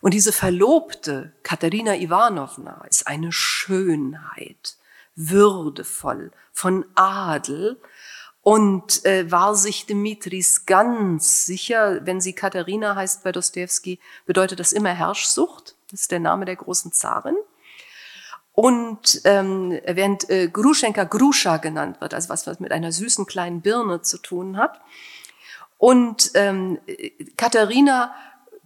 Und 0.00 0.12
diese 0.12 0.32
Verlobte, 0.32 1.32
Katharina 1.44 1.94
Ivanovna, 1.94 2.84
ist 2.90 3.06
eine 3.06 3.30
Schönheit, 3.30 4.76
würdevoll, 5.14 6.32
von 6.52 6.84
Adel 6.96 7.80
und 8.44 9.06
äh, 9.06 9.30
war 9.32 9.56
sich 9.56 9.86
Dimitris 9.86 10.66
ganz 10.66 11.46
sicher, 11.46 12.04
wenn 12.04 12.20
sie 12.20 12.34
Katharina 12.34 12.94
heißt 12.94 13.24
bei 13.24 13.32
Dostoevsky, 13.32 13.98
bedeutet 14.26 14.60
das 14.60 14.72
immer 14.72 14.90
Herrschsucht. 14.90 15.74
Das 15.90 16.02
ist 16.02 16.12
der 16.12 16.20
Name 16.20 16.44
der 16.44 16.56
großen 16.56 16.92
Zarin. 16.92 17.36
Und 18.52 19.22
ähm, 19.24 19.80
während 19.86 20.28
äh, 20.28 20.48
Gruschenka 20.48 21.04
Gruscha 21.04 21.56
genannt 21.56 22.02
wird, 22.02 22.12
also 22.12 22.28
was, 22.28 22.46
was 22.46 22.60
mit 22.60 22.70
einer 22.70 22.92
süßen 22.92 23.24
kleinen 23.24 23.62
Birne 23.62 24.02
zu 24.02 24.18
tun 24.18 24.58
hat. 24.58 24.78
Und 25.78 26.30
ähm, 26.34 26.78
Katharina 27.38 28.14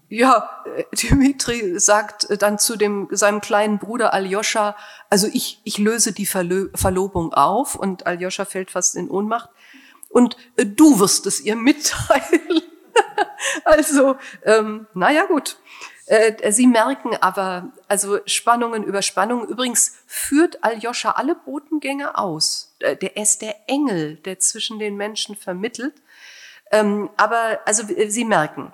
ja, 0.08 0.64
Dimitri 0.92 1.78
sagt 1.78 2.42
dann 2.42 2.58
zu 2.58 2.76
dem, 2.76 3.08
seinem 3.10 3.40
kleinen 3.40 3.78
Bruder 3.78 4.14
Aljoscha, 4.14 4.76
also 5.10 5.28
ich, 5.30 5.60
ich 5.64 5.78
löse 5.78 6.12
die 6.12 6.26
Verlo 6.26 6.68
Verlobung 6.74 7.34
auf 7.34 7.74
und 7.74 8.06
Aljoscha 8.06 8.44
fällt 8.44 8.70
fast 8.70 8.96
in 8.96 9.10
Ohnmacht 9.10 9.50
und 10.08 10.36
äh, 10.56 10.66
du 10.66 10.98
wirst 10.98 11.26
es 11.26 11.40
ihr 11.40 11.56
mitteilen. 11.56 12.62
also, 13.64 14.16
ähm, 14.44 14.86
naja 14.94 15.24
gut. 15.26 15.58
Äh, 16.06 16.52
sie 16.52 16.66
merken 16.66 17.14
aber, 17.20 17.70
also 17.86 18.20
Spannungen 18.24 18.82
über 18.82 19.02
Spannungen. 19.02 19.46
Übrigens 19.46 19.94
führt 20.06 20.64
Aljoscha 20.64 21.10
alle 21.12 21.34
Botengänge 21.34 22.16
aus. 22.16 22.74
Äh, 22.78 22.96
der 22.96 23.16
ist 23.18 23.42
der 23.42 23.56
Engel, 23.66 24.16
der 24.16 24.38
zwischen 24.38 24.78
den 24.78 24.96
Menschen 24.96 25.36
vermittelt. 25.36 25.94
Ähm, 26.70 27.10
aber 27.16 27.60
also 27.66 27.82
Sie 28.08 28.24
merken, 28.24 28.72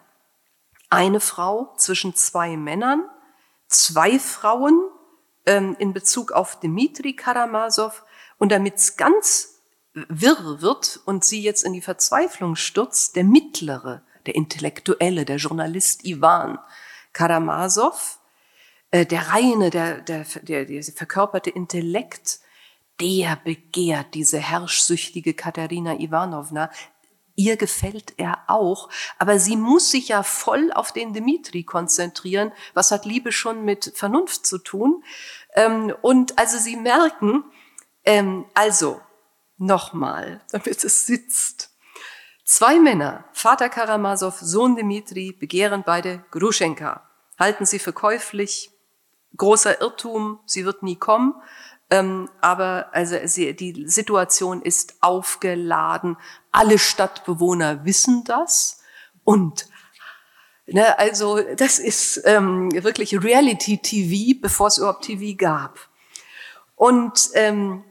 eine 0.95 1.21
Frau 1.21 1.75
zwischen 1.77 2.15
zwei 2.15 2.57
Männern, 2.57 3.09
zwei 3.69 4.19
Frauen 4.19 4.81
ähm, 5.47 5.77
in 5.79 5.93
Bezug 5.93 6.33
auf 6.33 6.61
Dmitri 6.61 7.15
Karamasow. 7.15 8.03
Und 8.39 8.53
damit 8.53 8.77
es 8.77 8.97
ganz 8.97 9.61
wirr 9.95 10.61
wird 10.61 11.01
und 11.05 11.25
sie 11.25 11.43
jetzt 11.43 11.63
in 11.63 11.73
die 11.73 11.81
Verzweiflung 11.81 12.57
stürzt, 12.57 13.17
der 13.17 13.25
Mittlere, 13.25 14.03
der 14.27 14.35
Intellektuelle, 14.35 15.25
der 15.25 15.37
Journalist 15.37 16.05
Ivan 16.05 16.59
Karamasow, 17.13 18.19
äh, 18.91 19.07
der 19.07 19.29
reine, 19.29 19.71
der, 19.71 20.01
der, 20.01 20.25
der, 20.43 20.65
der 20.65 20.83
verkörperte 20.83 21.51
Intellekt, 21.51 22.41
der 23.01 23.37
begehrt 23.37 24.15
diese 24.15 24.39
herrschsüchtige 24.39 25.35
Katharina 25.35 25.99
Ivanovna, 25.99 26.71
Ihr 27.37 27.57
gefällt 27.57 28.15
er 28.17 28.39
auch, 28.47 28.89
aber 29.19 29.39
sie 29.41 29.57
muss 29.57 29.91
sich 29.91 30.09
ja 30.09 30.23
voll 30.23 30.73
auf 30.73 30.93
den 30.93 31.13
Dimitri 31.13 31.65
konzentrieren. 31.65 32.53
Was 32.75 32.93
hat 32.93 33.05
Liebe 33.05 33.33
schon 33.33 33.65
mit 33.65 33.93
Vernunft 33.97 34.47
zu 34.47 34.59
tun? 34.59 35.03
Ähm, 35.55 35.93
und 36.01 36.39
also 36.39 36.59
Sie 36.59 36.77
merken, 36.77 37.45
ähm, 38.05 38.45
also 38.55 39.01
nochmal, 39.57 40.43
damit 40.53 40.85
es 40.85 41.07
sitzt. 41.07 41.71
Zwei 42.45 42.79
Männer, 42.79 43.25
Vater 43.33 43.69
Karamasow, 43.69 44.35
Sohn 44.39 44.77
Dimitri, 44.77 45.33
begehren 45.33 45.83
beide 45.85 46.25
Gruschenka, 46.31 47.09
halten 47.39 47.65
sie 47.65 47.79
für 47.79 47.95
käuflich, 47.95 48.71
großer 49.37 49.81
Irrtum, 49.81 50.41
sie 50.45 50.65
wird 50.65 50.83
nie 50.83 50.97
kommen. 50.97 51.35
Ähm, 51.95 52.29
aber 52.41 52.89
also 52.93 53.17
sie, 53.23 53.55
die 53.55 53.87
Situation 53.87 54.63
ist 54.63 54.97
aufgeladen. 55.01 56.17
Alle 56.51 56.77
Stadtbewohner 56.77 57.85
wissen 57.85 58.25
das 58.25 58.83
und 59.23 59.69
ne, 60.67 60.99
also 60.99 61.41
das 61.55 61.79
ist 61.79 62.21
ähm, 62.25 62.73
wirklich 62.73 63.23
Reality 63.23 63.79
TV, 63.79 64.41
bevor 64.43 64.67
es 64.67 64.79
überhaupt 64.79 65.05
TV 65.05 65.37
gab. 65.37 65.89
Und 66.75 67.31
ähm, 67.35 67.85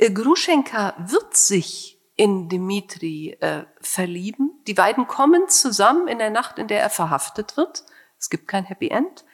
Gruschenka 0.00 0.94
wird 1.06 1.36
sich 1.36 2.00
in 2.16 2.48
Dimitri 2.48 3.36
äh, 3.40 3.64
verlieben. 3.82 4.58
Die 4.66 4.72
beiden 4.72 5.06
kommen 5.06 5.50
zusammen 5.50 6.08
in 6.08 6.18
der 6.18 6.30
Nacht, 6.30 6.58
in 6.58 6.68
der 6.68 6.80
er 6.80 6.88
verhaftet 6.88 7.58
wird. 7.58 7.84
Es 8.18 8.30
gibt 8.30 8.48
kein 8.48 8.64
Happy 8.64 8.88
End. 8.88 9.26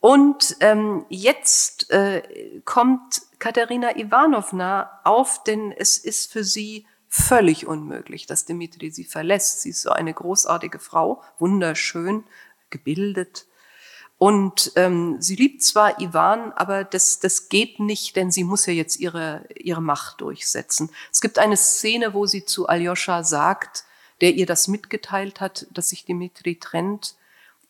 Und 0.00 0.56
ähm, 0.60 1.04
jetzt 1.10 1.90
äh, 1.90 2.22
kommt 2.64 3.22
Katharina 3.38 3.96
Ivanovna 3.96 5.00
auf, 5.04 5.44
denn 5.44 5.72
es 5.72 5.98
ist 5.98 6.32
für 6.32 6.42
sie 6.42 6.86
völlig 7.08 7.66
unmöglich, 7.66 8.26
dass 8.26 8.46
Dimitri 8.46 8.90
sie 8.90 9.04
verlässt. 9.04 9.62
Sie 9.62 9.70
ist 9.70 9.82
so 9.82 9.90
eine 9.90 10.14
großartige 10.14 10.78
Frau, 10.78 11.22
wunderschön, 11.38 12.24
gebildet. 12.70 13.46
Und 14.16 14.72
ähm, 14.76 15.16
sie 15.20 15.34
liebt 15.34 15.62
zwar 15.62 16.00
Ivan, 16.00 16.52
aber 16.52 16.84
das, 16.84 17.20
das 17.20 17.48
geht 17.48 17.80
nicht, 17.80 18.16
denn 18.16 18.30
sie 18.30 18.44
muss 18.44 18.66
ja 18.66 18.72
jetzt 18.72 19.00
ihre, 19.00 19.46
ihre 19.54 19.80
Macht 19.82 20.20
durchsetzen. 20.20 20.90
Es 21.10 21.20
gibt 21.20 21.38
eine 21.38 21.56
Szene, 21.56 22.14
wo 22.14 22.26
sie 22.26 22.44
zu 22.44 22.68
Aljoscha 22.68 23.22
sagt, 23.24 23.84
der 24.20 24.34
ihr 24.34 24.46
das 24.46 24.68
mitgeteilt 24.68 25.40
hat, 25.40 25.66
dass 25.70 25.88
sich 25.88 26.04
Dimitri 26.04 26.56
trennt, 26.56 27.16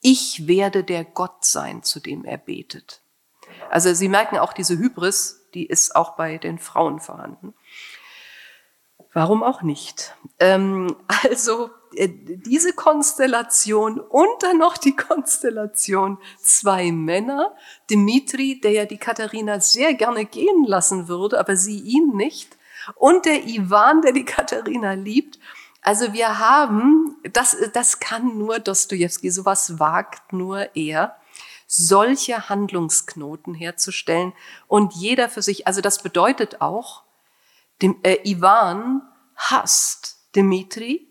ich 0.00 0.46
werde 0.46 0.84
der 0.84 1.04
Gott 1.04 1.44
sein, 1.44 1.82
zu 1.82 2.00
dem 2.00 2.24
er 2.24 2.38
betet. 2.38 3.02
Also 3.70 3.92
Sie 3.94 4.08
merken 4.08 4.38
auch 4.38 4.52
diese 4.52 4.78
Hybris, 4.78 5.48
die 5.54 5.66
ist 5.66 5.94
auch 5.96 6.16
bei 6.16 6.38
den 6.38 6.58
Frauen 6.58 7.00
vorhanden. 7.00 7.54
Warum 9.12 9.42
auch 9.42 9.62
nicht? 9.62 10.14
Ähm, 10.38 10.96
also 11.28 11.70
äh, 11.94 12.08
diese 12.08 12.72
Konstellation 12.72 13.98
und 13.98 14.42
dann 14.42 14.58
noch 14.58 14.76
die 14.76 14.94
Konstellation 14.94 16.18
zwei 16.38 16.92
Männer, 16.92 17.56
Dimitri, 17.90 18.60
der 18.60 18.72
ja 18.72 18.84
die 18.84 18.98
Katharina 18.98 19.60
sehr 19.60 19.94
gerne 19.94 20.24
gehen 20.24 20.64
lassen 20.64 21.08
würde, 21.08 21.38
aber 21.38 21.56
sie 21.56 21.80
ihn 21.80 22.16
nicht, 22.16 22.56
und 22.96 23.26
der 23.26 23.46
Ivan, 23.46 24.02
der 24.02 24.12
die 24.12 24.24
Katharina 24.24 24.94
liebt. 24.94 25.38
Also 25.82 26.12
wir 26.12 26.38
haben, 26.38 27.16
das, 27.32 27.56
das 27.72 28.00
kann 28.00 28.38
nur 28.38 28.58
Dostoevsky, 28.58 29.30
sowas 29.30 29.78
wagt 29.78 30.32
nur 30.32 30.74
er, 30.76 31.16
solche 31.66 32.48
Handlungsknoten 32.48 33.54
herzustellen 33.54 34.32
und 34.66 34.92
jeder 34.94 35.28
für 35.28 35.42
sich, 35.42 35.66
also 35.66 35.80
das 35.80 36.02
bedeutet 36.02 36.60
auch, 36.60 37.04
dem, 37.80 37.96
äh, 38.02 38.18
Ivan 38.24 39.02
hasst 39.36 40.18
Dimitri, 40.34 41.08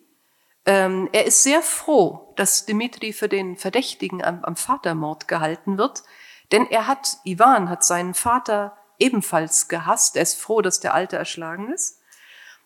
ähm, 0.65 1.09
er 1.13 1.25
ist 1.25 1.43
sehr 1.43 1.61
froh, 1.63 2.33
dass 2.35 2.65
Dimitri 2.65 3.13
für 3.13 3.29
den 3.29 3.57
Verdächtigen 3.57 4.23
am, 4.23 4.43
am 4.43 4.55
Vatermord 4.55 5.27
gehalten 5.27 5.77
wird, 5.77 6.03
denn 6.51 6.67
er 6.69 6.87
hat, 6.87 7.17
Ivan 7.23 7.69
hat 7.69 7.83
seinen 7.83 8.13
Vater 8.13 8.77
ebenfalls 8.99 9.67
gehasst. 9.67 10.15
Er 10.15 10.23
ist 10.23 10.39
froh, 10.39 10.61
dass 10.61 10.79
der 10.79 10.93
Alte 10.93 11.15
erschlagen 11.15 11.71
ist. 11.71 12.01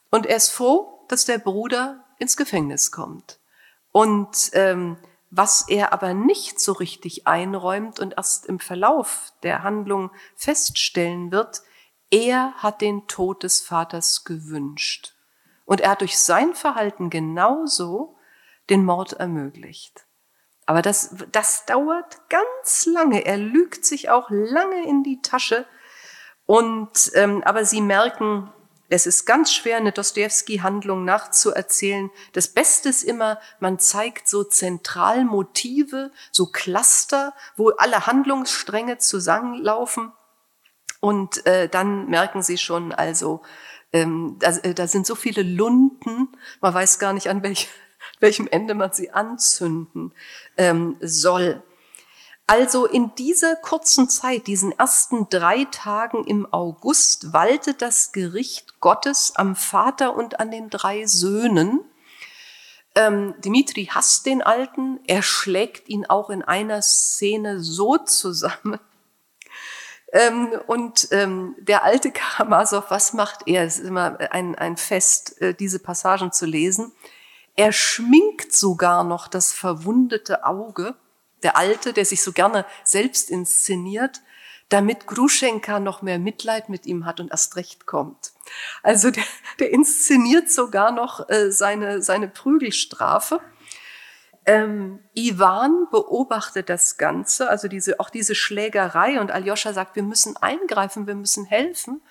Und 0.10 0.26
er 0.26 0.36
ist 0.36 0.50
froh, 0.50 1.03
dass 1.14 1.26
der 1.26 1.38
Bruder 1.38 2.04
ins 2.18 2.36
Gefängnis 2.38 2.92
kommt. 2.92 3.40
Und 3.92 4.50
ähm, 4.54 4.98
was 5.30 5.70
er 5.70 5.94
aber 5.94 6.16
nicht 6.16 6.60
so 6.60 6.72
richtig 6.72 7.28
einräumt 7.28 8.00
und 8.00 8.16
erst 8.18 8.48
im 8.48 8.60
Verlauf 8.60 9.32
der 9.44 9.62
Handlung 9.62 10.10
feststellen 10.36 11.32
wird, 11.32 11.62
er 12.10 12.54
hat 12.56 12.82
den 12.82 13.08
Tod 13.08 13.44
des 13.44 13.62
Vaters 13.62 14.24
gewünscht. 14.24 15.14
Und 15.66 15.82
er 15.82 15.92
hat 15.92 16.02
durch 16.02 16.18
sein 16.18 16.56
Verhalten 16.56 17.12
genauso 17.12 18.18
den 18.72 18.84
Mord 18.84 19.14
ermöglicht. 19.14 20.08
Aber 20.66 20.82
das, 20.82 21.16
das 21.32 21.68
dauert 21.68 22.28
ganz 22.30 22.88
lange. 22.88 23.24
Er 23.24 23.38
lügt 23.38 23.86
sich 23.86 24.10
auch 24.10 24.32
lange 24.32 24.88
in 24.88 25.04
die 25.04 25.22
Tasche. 25.22 25.68
Und, 26.48 27.12
ähm, 27.14 27.44
aber 27.44 27.66
Sie 27.66 27.82
merken, 27.82 28.52
es 28.94 29.08
ist 29.08 29.26
ganz 29.26 29.52
schwer, 29.52 29.78
eine 29.78 29.92
Dostoevsky-Handlung 29.92 31.04
nachzuerzählen. 31.04 32.12
Das 32.34 32.48
Beste 32.48 32.90
ist 32.90 33.02
immer, 33.02 33.40
man 33.60 33.80
zeigt 33.80 34.30
so 34.30 34.44
Zentralmotive, 34.44 36.12
so 36.32 36.46
Cluster, 36.46 37.34
wo 37.56 37.70
alle 37.70 38.06
Handlungsstränge 38.06 39.00
zusammenlaufen. 39.00 40.12
Und 41.00 41.44
äh, 41.48 41.68
dann 41.70 42.08
merken 42.08 42.44
Sie 42.44 42.60
schon, 42.60 42.92
also 42.92 43.42
ähm, 43.94 44.36
da, 44.38 44.58
äh, 44.58 44.76
da 44.76 44.86
sind 44.86 45.08
so 45.08 45.16
viele 45.16 45.42
Lunden, 45.42 46.28
man 46.62 46.74
weiß 46.76 47.00
gar 47.00 47.14
nicht, 47.14 47.30
an 47.30 47.42
welch, 47.42 47.70
welchem 48.20 48.48
Ende 48.48 48.76
man 48.76 48.94
sie 48.94 49.10
anzünden 49.10 50.14
ähm, 50.56 50.98
soll. 51.02 51.64
Also 52.46 52.86
in 52.86 53.16
dieser 53.16 53.56
kurzen 53.56 54.10
Zeit, 54.10 54.48
diesen 54.48 54.72
ersten 54.72 55.30
drei 55.30 55.66
Tagen 55.66 56.26
im 56.26 56.52
August, 56.52 57.34
waltet 57.34 57.82
das 57.82 58.12
Gericht 58.12 58.80
Gottes 58.82 59.34
am 59.36 59.56
Vater 59.56 60.16
und 60.16 60.40
an 60.40 60.52
den 60.52 60.70
drei 60.70 61.06
Söhnen. 61.06 61.80
Ähm, 62.96 63.34
Dimitri 63.40 63.86
hasst 63.86 64.26
den 64.26 64.42
Alten, 64.42 65.00
er 65.08 65.24
schlägt 65.24 65.90
ihn 65.90 66.06
auch 66.06 66.30
in 66.30 66.44
einer 66.44 66.82
Szene 66.82 67.60
so 67.60 67.98
zusammen, 67.98 68.80
ähm, 70.14 70.54
und 70.68 71.08
ähm, 71.12 71.56
der 71.60 71.84
alte 71.84 72.12
Karamasow, 72.14 72.84
was 72.90 73.14
macht 73.14 73.48
er? 73.48 73.64
Es 73.64 73.80
ist 73.80 73.88
immer 73.88 74.18
ein, 74.32 74.56
ein 74.56 74.78
Fest, 74.78 75.42
äh, 75.42 75.54
diese 75.54 75.80
Passagen 75.80 76.32
zu 76.32 76.46
lesen. 76.46 76.94
Er 77.56 77.72
schminkt 77.72 78.54
sogar 78.54 79.04
noch 79.04 79.28
das 79.28 79.52
verwundete 79.52 80.46
Auge, 80.46 80.96
der 81.44 81.58
Alte, 81.58 81.94
der 81.94 82.06
sich 82.06 82.22
so 82.24 82.32
gerne 82.32 82.66
selbst 82.84 83.30
inszeniert, 83.30 84.22
damit 84.70 85.06
Gruschenka 85.06 85.80
noch 85.80 86.02
mehr 86.02 86.20
Mitleid 86.20 86.70
mit 86.70 86.86
ihm 86.86 87.06
hat 87.06 87.20
und 87.20 87.32
erst 87.32 87.56
recht 87.58 87.86
kommt. 87.86 88.32
Also 88.82 89.12
der, 89.12 89.24
der 89.60 89.72
inszeniert 89.72 90.50
sogar 90.50 90.92
noch 90.92 91.30
äh, 91.30 91.52
seine, 91.52 92.02
seine 92.02 92.28
Prügelstrafe. 92.28 93.40
Ähm, 94.46 95.00
Ivan 95.14 95.88
beobachtet 95.92 96.70
das 96.70 96.98
Ganze, 96.98 97.50
also 97.50 97.68
diese, 97.68 98.00
auch 98.00 98.10
diese 98.10 98.36
Schlägerei 98.36 99.22
und 99.22 99.32
Aljoscha 99.32 99.74
sagt, 99.74 99.96
wir 99.96 100.04
müssen 100.04 100.36
eingreifen, 100.38 101.08
wir 101.08 101.16
müssen 101.16 101.46
helfen. 101.46 102.02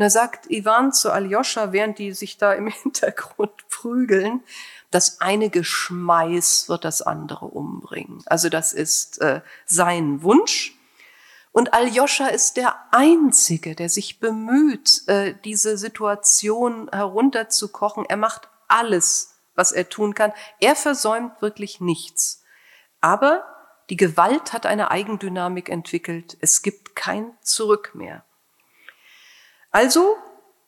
Und 0.00 0.04
da 0.04 0.10
sagt 0.10 0.50
Ivan 0.50 0.92
zu 0.92 1.10
Aljoscha, 1.10 1.72
während 1.72 1.98
die 1.98 2.12
sich 2.12 2.38
da 2.38 2.52
im 2.52 2.66
Hintergrund 2.82 3.68
prügeln, 3.70 4.42
das 4.90 5.20
eine 5.20 5.50
Geschmeiß 5.50 6.68
wird 6.68 6.84
das 6.84 7.02
andere 7.02 7.46
umbringen. 7.46 8.22
Also 8.26 8.48
das 8.48 8.72
ist 8.72 9.20
äh, 9.20 9.40
sein 9.64 10.22
Wunsch. 10.22 10.76
Und 11.52 11.74
Aljoscha 11.74 12.28
ist 12.28 12.56
der 12.56 12.76
Einzige, 12.92 13.74
der 13.74 13.88
sich 13.88 14.20
bemüht, 14.20 15.02
äh, 15.08 15.34
diese 15.44 15.78
Situation 15.78 16.88
herunterzukochen. 16.92 18.04
Er 18.04 18.16
macht 18.16 18.48
alles, 18.68 19.34
was 19.54 19.72
er 19.72 19.88
tun 19.88 20.14
kann. 20.14 20.32
Er 20.60 20.76
versäumt 20.76 21.40
wirklich 21.42 21.80
nichts. 21.80 22.42
Aber 23.00 23.44
die 23.90 23.96
Gewalt 23.96 24.52
hat 24.52 24.66
eine 24.66 24.90
Eigendynamik 24.90 25.68
entwickelt. 25.68 26.36
Es 26.40 26.62
gibt 26.62 26.94
kein 26.94 27.32
Zurück 27.42 27.92
mehr. 27.94 28.24
Also, 29.72 30.16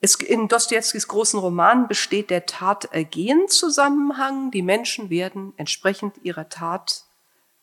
es, 0.03 0.17
in 0.17 0.49
Dostojewskis 0.49 1.07
großen 1.07 1.39
Roman 1.39 1.87
besteht 1.87 2.31
der 2.31 2.45
Tat-Ergehen-Zusammenhang. 2.45 4.51
Die 4.51 4.63
Menschen 4.63 5.11
werden 5.11 5.53
entsprechend 5.57 6.17
ihrer 6.25 6.49
Tat 6.49 7.05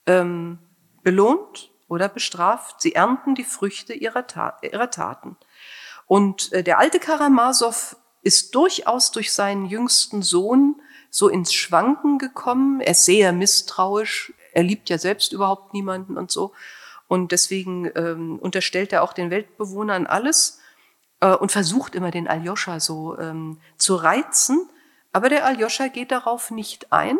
ähm, 0.05 0.57
belohnt 1.03 1.69
oder 1.89 2.07
bestraft. 2.07 2.81
Sie 2.81 2.95
ernten 2.95 3.35
die 3.35 3.43
Früchte 3.43 3.93
ihrer, 3.93 4.25
Ta 4.25 4.57
ihrer 4.61 4.89
Taten. 4.89 5.35
Und 6.07 6.53
äh, 6.53 6.63
der 6.63 6.79
alte 6.79 7.01
Karamasow 7.01 7.97
ist 8.21 8.55
durchaus 8.55 9.11
durch 9.11 9.33
seinen 9.33 9.65
jüngsten 9.65 10.21
Sohn 10.21 10.81
so 11.09 11.27
ins 11.27 11.53
Schwanken 11.53 12.19
gekommen. 12.19 12.79
Er 12.79 12.91
ist 12.91 13.03
sehr 13.03 13.33
misstrauisch. 13.33 14.31
Er 14.53 14.63
liebt 14.63 14.89
ja 14.89 14.97
selbst 14.97 15.33
überhaupt 15.33 15.73
niemanden 15.73 16.17
und 16.17 16.31
so. 16.31 16.53
Und 17.09 17.33
deswegen 17.33 17.91
ähm, 17.95 18.39
unterstellt 18.39 18.93
er 18.93 19.03
auch 19.03 19.11
den 19.11 19.29
Weltbewohnern 19.29 20.07
alles 20.07 20.58
äh, 21.21 21.33
und 21.33 21.51
versucht 21.51 21.95
immer 21.95 22.11
den 22.11 22.27
Aljoscha 22.27 22.79
so 22.79 23.17
ähm, 23.17 23.59
zu 23.77 23.95
reizen. 23.95 24.69
Aber 25.11 25.29
der 25.29 25.45
Aljoscha 25.45 25.87
geht 25.87 26.11
darauf 26.11 26.51
nicht 26.51 26.91
ein 26.91 27.17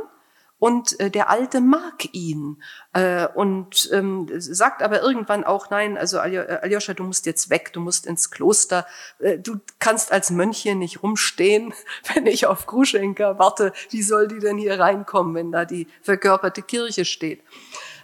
und 0.60 1.00
äh, 1.00 1.10
der 1.10 1.30
Alte 1.30 1.62
mag 1.62 2.14
ihn 2.14 2.62
äh, 2.94 3.28
und 3.28 3.90
ähm, 3.94 4.28
sagt 4.38 4.84
aber 4.84 5.02
irgendwann 5.02 5.46
auch, 5.46 5.70
nein, 5.70 5.98
also 5.98 6.18
äh, 6.18 6.60
Aljoscha, 6.62 6.94
du 6.94 7.04
musst 7.04 7.26
jetzt 7.26 7.50
weg, 7.50 7.72
du 7.74 7.80
musst 7.80 8.06
ins 8.06 8.30
Kloster, 8.30 8.86
äh, 9.20 9.40
du 9.40 9.62
kannst 9.80 10.12
als 10.12 10.30
Mönch 10.30 10.58
hier 10.58 10.76
nicht 10.76 11.02
rumstehen, 11.02 11.74
wenn 12.14 12.28
ich 12.28 12.46
auf 12.46 12.68
Gruschenka 12.68 13.40
warte, 13.40 13.72
wie 13.90 14.04
soll 14.04 14.28
die 14.28 14.40
denn 14.40 14.58
hier 14.58 14.80
reinkommen, 14.80 15.34
wenn 15.34 15.52
da 15.52 15.64
die 15.64 15.88
verkörperte 16.02 16.62
Kirche 16.62 17.06
steht? 17.06 17.42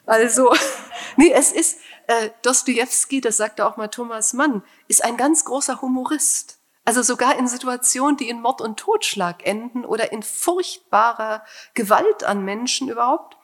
Also, 0.06 0.54
nee, 1.18 1.32
es 1.34 1.52
ist, 1.52 1.80
äh, 2.08 2.30
Dostoevsky, 2.42 3.22
das 3.22 3.38
sagte 3.38 3.66
auch 3.66 3.78
mal 3.78 3.88
Thomas 3.88 4.34
Mann, 4.34 4.64
ist 4.88 5.04
ein 5.04 5.18
ganz 5.18 5.46
großer 5.46 5.82
Humorist. 5.82 6.60
Also 6.86 7.02
sogar 7.02 7.38
in 7.38 7.48
Situationen, 7.48 8.16
die 8.16 8.30
in 8.30 8.42
Mord 8.42 8.62
und 8.62 8.78
Totschlag 8.80 9.46
enden 9.46 9.86
oder 9.86 10.12
in 10.12 10.22
furchtbarer 10.22 11.44
Gewalt 11.74 12.24
an 12.24 12.46
Menschen 12.46 12.90
überhaupt. 12.90 13.38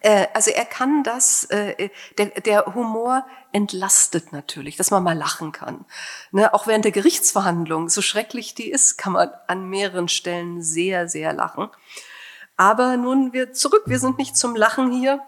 Äh, 0.00 0.28
also 0.32 0.50
er 0.50 0.64
kann 0.64 1.02
das, 1.02 1.44
äh, 1.44 1.90
der, 2.16 2.26
der 2.40 2.74
Humor 2.74 3.26
entlastet 3.52 4.32
natürlich, 4.32 4.76
dass 4.76 4.90
man 4.90 5.02
mal 5.02 5.16
lachen 5.16 5.52
kann. 5.52 5.84
Ne, 6.30 6.52
auch 6.54 6.66
während 6.66 6.84
der 6.84 6.92
Gerichtsverhandlung, 6.92 7.88
so 7.90 8.00
schrecklich 8.00 8.54
die 8.54 8.70
ist, 8.70 8.96
kann 8.96 9.12
man 9.12 9.30
an 9.48 9.68
mehreren 9.68 10.08
Stellen 10.08 10.62
sehr, 10.62 11.08
sehr 11.08 11.34
lachen. 11.34 11.68
Aber 12.56 12.96
nun 12.96 13.34
wir 13.34 13.52
zurück, 13.52 13.82
wir 13.86 13.98
sind 13.98 14.16
nicht 14.16 14.36
zum 14.36 14.56
Lachen 14.56 14.90
hier. 14.92 15.20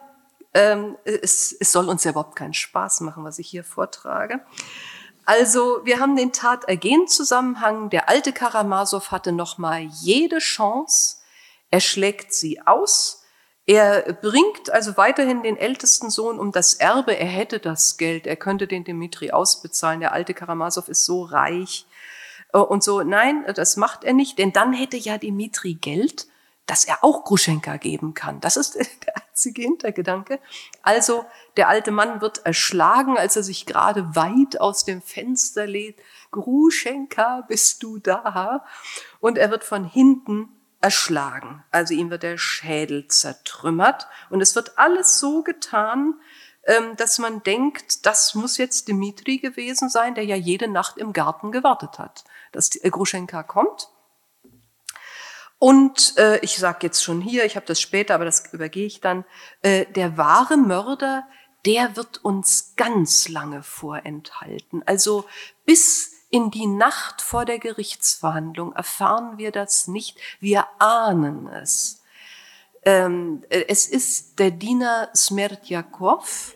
Ähm, 0.59 0.99
es, 1.05 1.53
es 1.53 1.71
soll 1.71 1.89
uns 1.89 2.03
ja 2.03 2.11
überhaupt 2.11 2.35
keinen 2.35 2.53
Spaß 2.53 3.03
machen, 3.03 3.23
was 3.23 3.39
ich 3.39 3.49
hier 3.49 3.63
vortrage. 3.63 4.41
Also 5.25 5.83
wir 5.85 6.01
haben 6.01 6.17
den 6.17 6.33
Tat-Ergehen-Zusammenhang. 6.33 7.91
Der 7.91 8.09
alte 8.09 8.33
Karamasow 8.33 9.13
hatte 9.13 9.31
noch 9.31 9.59
mal 9.59 9.83
jede 9.83 10.39
Chance. 10.39 11.19
Er 11.71 11.79
schlägt 11.79 12.35
sie 12.35 12.61
aus. 12.67 13.23
Er 13.67 14.13
bringt 14.15 14.71
also 14.71 14.97
weiterhin 14.97 15.45
den 15.45 15.57
ältesten 15.57 16.11
Sohn 16.11 16.41
um 16.41 16.51
das 16.51 16.75
Erbe. 16.75 17.17
Er 17.17 17.27
hätte 17.27 17.61
das 17.61 17.97
Geld, 17.97 18.27
er 18.27 18.37
könnte 18.37 18.67
den 18.67 18.83
Dimitri 18.83 19.31
ausbezahlen. 19.31 20.01
Der 20.01 20.13
alte 20.13 20.35
Karamasow 20.35 20.89
ist 20.89 21.05
so 21.05 21.23
reich 21.23 21.87
äh, 22.53 22.59
und 22.59 22.83
so. 22.83 23.03
Nein, 23.05 23.45
das 23.55 23.77
macht 23.77 24.03
er 24.03 24.13
nicht, 24.13 24.41
denn 24.41 24.53
dann 24.53 24.73
hätte 24.73 24.97
ja 24.97 25.19
Dimitri 25.19 25.75
Geld, 25.75 26.27
das 26.67 26.85
er 26.85 27.05
auch 27.05 27.23
Gruschenka 27.23 27.77
geben 27.77 28.15
kann. 28.15 28.41
Das 28.41 28.57
ist 28.57 28.75
der 29.07 29.28
einzige 29.39 29.63
Hintergedanke. 29.63 30.41
Also 30.83 31.25
der 31.57 31.69
alte 31.69 31.93
Mann 31.93 32.21
wird 32.21 32.45
erschlagen, 32.45 33.17
als 33.17 33.37
er 33.37 33.45
sich 33.45 33.67
gerade 33.67 34.17
weit 34.17 34.61
aus 34.61 34.85
dem 34.85 35.01
Fenster 35.01 35.67
lädt. 35.67 36.01
Gruschenka, 36.33 37.45
bist 37.47 37.85
du 37.85 37.99
da? 37.99 38.65
Und 39.21 39.39
er 39.39 39.51
wird 39.53 39.63
von 39.63 39.85
hinten 39.85 40.49
erschlagen. 40.81 41.65
Also 41.71 41.95
ihm 41.95 42.11
wird 42.11 42.25
der 42.25 42.37
Schädel 42.37 43.07
zertrümmert. 43.07 44.09
Und 44.29 44.41
es 44.41 44.57
wird 44.57 44.77
alles 44.77 45.21
so 45.21 45.45
getan, 45.45 46.15
ähm, 46.65 46.97
dass 46.97 47.19
man 47.19 47.43
denkt, 47.45 48.05
das 48.07 48.35
muss 48.35 48.59
jetzt 48.59 48.89
Dimitri 48.89 49.39
gewesen 49.39 49.89
sein, 49.89 50.17
der 50.17 50.25
ja 50.25 50.37
jede 50.37 50.69
Nacht 50.69 50.99
im 50.99 51.13
Garten 51.13 51.53
gewartet 51.53 51.99
hat, 52.01 52.25
dass 52.51 52.71
Gruschenka 52.71 53.45
kommt. 53.45 53.89
Und 55.59 56.17
äh, 56.19 56.39
ich 56.41 56.59
sage 56.59 56.79
jetzt 56.83 57.03
schon 57.03 57.21
hier, 57.21 57.45
ich 57.45 57.57
habe 57.57 57.67
das 57.67 57.81
später, 57.81 58.15
aber 58.15 58.25
das 58.25 58.53
übergehe 58.53 58.87
ich 58.87 59.01
dann, 59.01 59.25
äh, 59.63 59.87
der 59.87 60.17
wahre 60.17 60.57
Mörder, 60.57 61.27
der 61.67 61.97
wird 61.97 62.25
uns 62.25 62.75
ganz 62.77 63.29
lange 63.29 63.63
vorenthalten. 63.63 64.83
Also 64.87 65.25
bis 65.65 66.13
in 66.31 66.51
die 66.51 66.67
Nacht 66.67 67.23
vor 67.23 67.45
der 67.45 67.59
Gerichtsverhandlung 67.59 68.73
erfahren 68.73 69.39
wir 69.39 69.51
das 69.51 69.89
nicht, 69.89 70.19
wir 70.41 70.67
ahnen 70.79 71.49
es. 71.49 72.03
Ähm, 72.83 73.45
äh, 73.49 73.65
es 73.69 73.87
ist 73.87 74.39
der 74.39 74.53
Diener 74.53 75.11
Smerdjakov. 75.15 76.55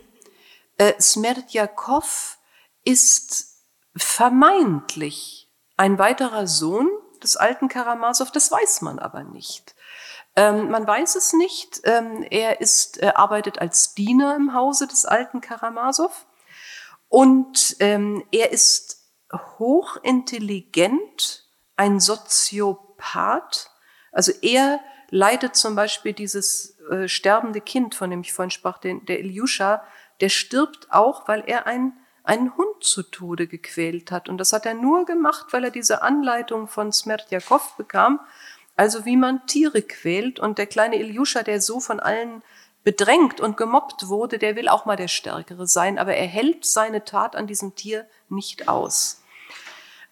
Äh, 0.78 1.00
Smerdjakov 1.00 2.38
ist 2.84 3.64
vermeintlich 3.96 5.48
ein 5.76 5.98
weiterer 5.98 6.46
Sohn 6.46 6.88
des 7.22 7.36
alten 7.36 7.68
Karamasow, 7.68 8.30
das 8.30 8.50
weiß 8.50 8.82
man 8.82 8.98
aber 8.98 9.24
nicht. 9.24 9.74
Ähm, 10.34 10.70
man 10.70 10.86
weiß 10.86 11.16
es 11.16 11.32
nicht. 11.32 11.80
Ähm, 11.84 12.26
er 12.30 12.60
ist, 12.60 12.98
er 12.98 13.18
arbeitet 13.18 13.58
als 13.58 13.94
Diener 13.94 14.34
im 14.36 14.54
Hause 14.54 14.86
des 14.86 15.04
alten 15.04 15.40
Karamasow 15.40 16.10
und 17.08 17.76
ähm, 17.80 18.24
er 18.32 18.52
ist 18.52 19.02
hochintelligent, 19.58 21.46
ein 21.76 22.00
Soziopath. 22.00 23.70
Also 24.12 24.32
er 24.40 24.80
leitet 25.10 25.54
zum 25.54 25.74
Beispiel 25.74 26.14
dieses 26.14 26.78
äh, 26.90 27.08
sterbende 27.08 27.60
Kind, 27.60 27.94
von 27.94 28.10
dem 28.10 28.22
ich 28.22 28.32
vorhin 28.32 28.50
sprach, 28.50 28.78
den, 28.78 29.04
der 29.04 29.20
Ilyusha, 29.20 29.84
der 30.22 30.30
stirbt 30.30 30.90
auch, 30.90 31.28
weil 31.28 31.44
er 31.46 31.66
ein, 31.66 31.92
einen 32.24 32.56
Hund 32.56 32.82
zu 32.82 33.02
Tode 33.02 33.46
gequält 33.46 34.10
hat. 34.10 34.28
Und 34.28 34.38
das 34.38 34.52
hat 34.52 34.66
er 34.66 34.74
nur 34.74 35.04
gemacht, 35.04 35.46
weil 35.50 35.64
er 35.64 35.70
diese 35.70 36.02
Anleitung 36.02 36.68
von 36.68 36.92
Smerdjakov 36.92 37.76
bekam, 37.76 38.20
also 38.76 39.04
wie 39.04 39.16
man 39.16 39.46
Tiere 39.46 39.82
quält. 39.82 40.38
Und 40.38 40.58
der 40.58 40.66
kleine 40.66 40.96
Ilyusha, 40.96 41.42
der 41.42 41.60
so 41.60 41.80
von 41.80 42.00
allen 42.00 42.42
bedrängt 42.84 43.40
und 43.40 43.56
gemobbt 43.56 44.08
wurde, 44.08 44.38
der 44.38 44.56
will 44.56 44.68
auch 44.68 44.86
mal 44.86 44.96
der 44.96 45.08
Stärkere 45.08 45.66
sein, 45.66 45.98
aber 45.98 46.14
er 46.14 46.26
hält 46.26 46.64
seine 46.64 47.04
Tat 47.04 47.36
an 47.36 47.46
diesem 47.46 47.74
Tier 47.74 48.06
nicht 48.28 48.68
aus. 48.68 49.22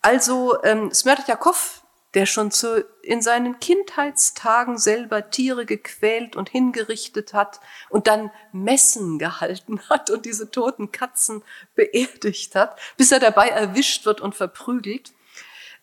Also 0.03 0.63
ähm, 0.63 0.93
Smerdjakov, 0.93 1.80
der 2.15 2.27
schon 2.27 2.51
zu, 2.51 2.85
in 3.03 3.23
seinen 3.23 3.61
Kindheitstagen 3.61 4.79
selber 4.79 5.31
Tiere 5.31 5.65
gequält 5.65 6.35
und 6.35 6.49
hingerichtet 6.49 7.35
hat 7.35 7.61
und 7.89 8.07
dann 8.07 8.31
Messen 8.53 9.19
gehalten 9.19 9.81
hat 9.91 10.11
und 10.11 10.27
diese 10.27 10.51
toten 10.51 10.93
Katzen 10.93 11.43
beerdigt 11.75 12.55
hat, 12.55 12.79
bis 12.97 13.13
er 13.13 13.21
dabei 13.21 13.49
erwischt 13.49 14.07
wird 14.07 14.21
und 14.21 14.35
verprügelt. 14.35 15.13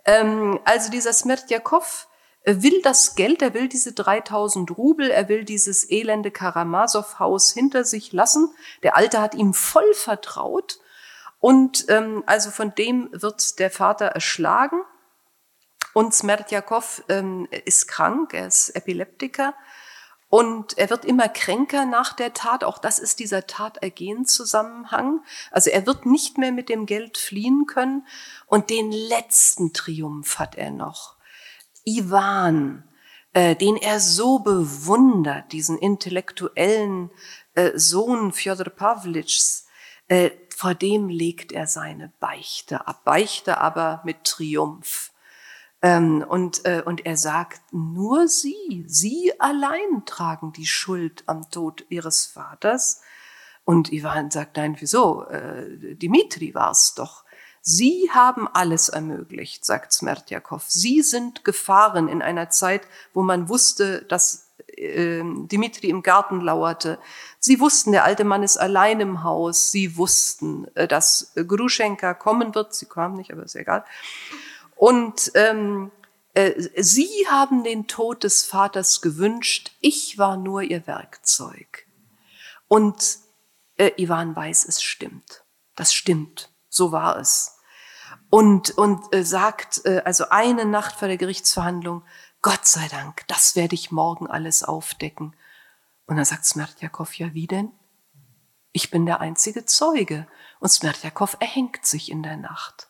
Ähm, 0.06 0.60
also 0.66 0.92
dieser 0.92 1.14
Smerdjakov 1.14 2.08
will 2.46 2.82
das 2.82 3.16
Geld, 3.16 3.42
er 3.42 3.54
will 3.54 3.68
diese 3.68 3.92
3000 3.92 4.78
Rubel, 4.78 5.12
er 5.12 5.28
will 5.28 5.44
dieses 5.44 5.90
elende 5.90 6.32
Karamasow-Haus 6.32 7.52
hinter 7.52 7.84
sich 7.84 8.14
lassen. 8.14 8.50
Der 8.84 8.96
Alte 8.96 9.22
hat 9.22 9.36
ihm 9.36 9.54
voll 9.54 9.94
vertraut 9.94 10.80
und 11.40 11.86
ähm, 11.90 12.24
also 12.26 12.50
von 12.52 12.74
dem 12.76 13.10
wird 13.12 13.60
der 13.60 13.70
Vater 13.70 14.06
erschlagen. 14.06 14.82
Und 15.98 16.14
Smerdjakov 16.14 17.04
ähm, 17.10 17.48
ist 17.66 17.88
krank, 17.88 18.36
er 18.36 18.46
ist 18.46 18.70
Epileptiker. 18.70 19.56
Und 20.30 20.78
er 20.78 20.92
wird 20.92 21.06
immer 21.06 21.28
kränker 21.28 21.88
nach 21.88 22.14
der 22.14 22.36
Tat. 22.36 22.64
Auch 22.64 22.78
das 22.78 23.00
ist 23.00 23.18
dieser 23.18 23.48
Tatergehen-Zusammenhang. 23.48 25.24
Also 25.50 25.72
er 25.72 25.88
wird 25.88 26.06
nicht 26.06 26.38
mehr 26.38 26.52
mit 26.52 26.70
dem 26.70 26.86
Geld 26.86 27.18
fliehen 27.18 27.66
können. 27.66 28.06
Und 28.46 28.70
den 28.70 28.92
letzten 28.92 29.74
Triumph 29.74 30.38
hat 30.38 30.54
er 30.54 30.70
noch. 30.70 31.16
Ivan, 31.84 32.88
äh, 33.34 33.56
den 33.56 33.76
er 33.76 34.00
so 34.00 34.38
bewundert, 34.38 35.52
diesen 35.52 35.80
intellektuellen 35.80 37.10
äh, 37.56 37.72
Sohn 37.74 38.34
Fjodor 38.34 38.70
Pavlitschs, 38.70 39.66
äh, 40.10 40.30
vor 40.56 40.76
dem 40.76 41.10
legt 41.10 41.52
er 41.52 41.66
seine 41.66 42.14
Beichte 42.20 42.86
ab, 42.86 43.04
Beichte 43.04 43.58
aber 43.58 44.04
mit 44.06 44.26
Triumph. 44.26 45.12
Ähm, 45.82 46.26
und, 46.28 46.66
äh, 46.66 46.82
und 46.84 47.06
er 47.06 47.18
sagt, 47.18 47.62
nur 47.72 48.28
Sie, 48.28 48.84
Sie 48.88 49.32
allein 49.40 50.06
tragen 50.06 50.52
die 50.54 50.66
Schuld 50.66 51.24
am 51.28 51.50
Tod 51.52 51.86
Ihres 51.90 52.26
Vaters. 52.26 53.02
Und 53.64 53.92
Ivan 53.92 54.32
sagt, 54.32 54.58
nein, 54.58 54.78
wieso? 54.80 55.26
Äh, 55.26 55.96
Dimitri 55.96 56.56
war 56.56 56.72
es 56.72 56.96
doch. 56.96 57.26
Sie 57.62 58.10
haben 58.14 58.48
alles 58.48 58.88
ermöglicht, 58.88 59.66
sagt 59.66 59.92
Smertjakov. 59.92 60.64
Sie 60.68 61.02
sind 61.02 61.44
gefahren 61.44 62.08
in 62.08 62.22
einer 62.22 62.50
Zeit, 62.50 62.84
wo 63.14 63.24
man 63.24 63.50
wusste, 63.50 64.04
dass 64.04 64.48
äh, 64.68 65.22
Dimitri 65.24 65.90
im 65.90 66.02
Garten 66.02 66.40
lauerte. 66.40 66.98
Sie 67.40 67.60
wussten, 67.60 67.92
der 67.92 68.06
alte 68.06 68.24
Mann 68.24 68.42
ist 68.42 68.58
allein 68.58 69.02
im 69.02 69.24
Haus. 69.24 69.72
Sie 69.72 69.98
wussten, 69.98 70.68
äh, 70.76 70.88
dass 70.88 71.34
Gruschenka 71.36 72.14
kommen 72.14 72.56
wird. 72.56 72.74
Sie 72.74 72.86
kam 72.86 73.16
nicht, 73.16 73.34
aber 73.34 73.44
ist 73.44 73.56
egal. 73.56 73.84
Und 74.78 75.32
ähm, 75.36 75.92
äh, 76.34 76.54
sie 76.78 77.10
haben 77.30 77.64
den 77.64 77.88
Tod 77.88 78.24
des 78.24 78.46
Vaters 78.46 79.02
gewünscht. 79.02 79.72
Ich 79.82 80.18
war 80.18 80.38
nur 80.38 80.62
ihr 80.62 80.86
Werkzeug. 80.86 81.88
Und 82.68 83.18
äh, 83.78 83.92
Ivan 83.98 84.36
weiß, 84.36 84.66
es 84.66 84.82
stimmt. 84.84 85.44
Das 85.76 85.94
stimmt. 85.94 86.52
So 86.70 86.92
war 86.92 87.18
es. 87.18 87.58
Und, 88.30 88.72
und 88.78 89.14
äh, 89.16 89.24
sagt, 89.24 89.86
äh, 89.86 90.02
also 90.06 90.30
eine 90.30 90.66
Nacht 90.66 90.96
vor 90.96 91.08
der 91.08 91.18
Gerichtsverhandlung, 91.18 92.04
Gott 92.42 92.66
sei 92.66 92.88
Dank, 92.90 93.26
das 93.28 93.56
werde 93.56 93.76
ich 93.76 93.92
morgen 93.92 94.28
alles 94.28 94.64
aufdecken. 94.64 95.36
Und 96.06 96.18
dann 96.18 96.26
sagt 96.26 96.46
Smerdjakov, 96.46 97.16
ja 97.16 97.34
wie 97.34 97.48
denn? 97.48 97.72
Ich 98.74 98.92
bin 98.92 99.06
der 99.06 99.22
einzige 99.22 99.66
Zeuge. 99.66 100.28
Und 100.60 100.70
Smerdjakov 100.70 101.38
erhängt 101.40 101.86
sich 101.86 102.12
in 102.12 102.22
der 102.22 102.38
Nacht. 102.38 102.88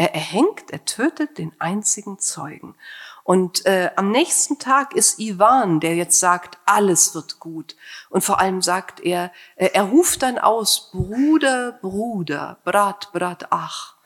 Er 0.00 0.14
erhängt, 0.14 0.70
er 0.70 0.86
tötet 0.86 1.36
den 1.36 1.52
einzigen 1.58 2.18
Zeugen. 2.18 2.74
Und 3.22 3.66
äh, 3.66 3.90
am 3.96 4.10
nächsten 4.10 4.58
Tag 4.58 4.94
ist 4.96 5.18
Ivan, 5.18 5.78
der 5.78 5.94
jetzt 5.94 6.18
sagt, 6.18 6.56
alles 6.64 7.14
wird 7.14 7.38
gut. 7.38 7.76
Und 8.08 8.24
vor 8.24 8.40
allem 8.40 8.62
sagt 8.62 9.00
er, 9.00 9.30
äh, 9.56 9.68
er 9.74 9.82
ruft 9.82 10.22
dann 10.22 10.38
aus, 10.38 10.90
Bruder, 10.90 11.72
Bruder, 11.82 12.56
Brat, 12.64 13.12
Brat, 13.12 13.48
ach. 13.50 13.96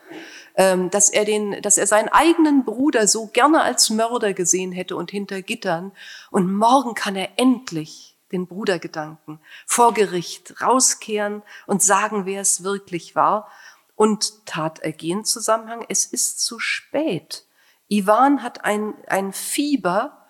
Ähm, 0.56 0.90
dass 0.90 1.10
er 1.10 1.24
den, 1.24 1.62
dass 1.62 1.78
er 1.78 1.86
seinen 1.86 2.08
eigenen 2.08 2.64
Bruder 2.64 3.06
so 3.06 3.28
gerne 3.28 3.62
als 3.62 3.88
Mörder 3.88 4.34
gesehen 4.34 4.72
hätte 4.72 4.96
und 4.96 5.12
hinter 5.12 5.42
Gittern. 5.42 5.92
Und 6.32 6.52
morgen 6.52 6.94
kann 6.94 7.14
er 7.14 7.38
endlich 7.38 8.16
den 8.32 8.48
Brudergedanken 8.48 9.38
vor 9.64 9.94
Gericht 9.94 10.60
rauskehren 10.60 11.44
und 11.66 11.84
sagen, 11.84 12.26
wer 12.26 12.40
es 12.40 12.64
wirklich 12.64 13.14
war. 13.14 13.48
Und 13.94 14.46
Tatergehen 14.46 15.24
Zusammenhang, 15.24 15.84
es 15.88 16.04
ist 16.04 16.40
zu 16.40 16.58
spät. 16.58 17.46
Ivan 17.88 18.42
hat 18.42 18.64
ein, 18.64 18.94
ein 19.06 19.32
Fieber 19.32 20.26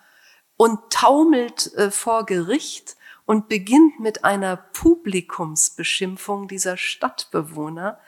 und 0.57 0.91
taumelt 0.91 1.73
äh, 1.75 1.91
vor 1.91 2.27
Gericht 2.27 2.97
und 3.27 3.49
beginnt 3.49 4.01
mit 4.01 4.25
einer 4.25 4.57
Publikumsbeschimpfung 4.57 6.49
dieser 6.49 6.77
Stadtbewohner. 6.77 7.99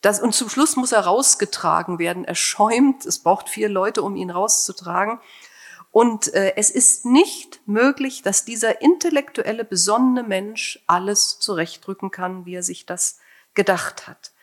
Das, 0.00 0.20
und 0.20 0.34
zum 0.34 0.48
Schluss 0.48 0.76
muss 0.76 0.92
er 0.92 1.00
rausgetragen 1.00 1.98
werden. 1.98 2.24
Er 2.24 2.34
schäumt. 2.34 3.06
Es 3.06 3.20
braucht 3.20 3.48
vier 3.48 3.68
Leute, 3.68 4.02
um 4.02 4.16
ihn 4.16 4.30
rauszutragen. 4.30 5.18
Und 5.90 6.34
äh, 6.34 6.54
es 6.56 6.70
ist 6.70 7.04
nicht 7.04 7.60
möglich, 7.66 8.22
dass 8.22 8.44
dieser 8.44 8.82
intellektuelle, 8.82 9.64
besonnene 9.64 10.22
Mensch 10.22 10.82
alles 10.86 11.38
zurechtrücken 11.38 12.10
kann, 12.10 12.46
wie 12.46 12.56
er 12.56 12.62
sich 12.62 12.84
das 12.84 13.18
gedacht 13.54 14.08
hat. 14.08 14.33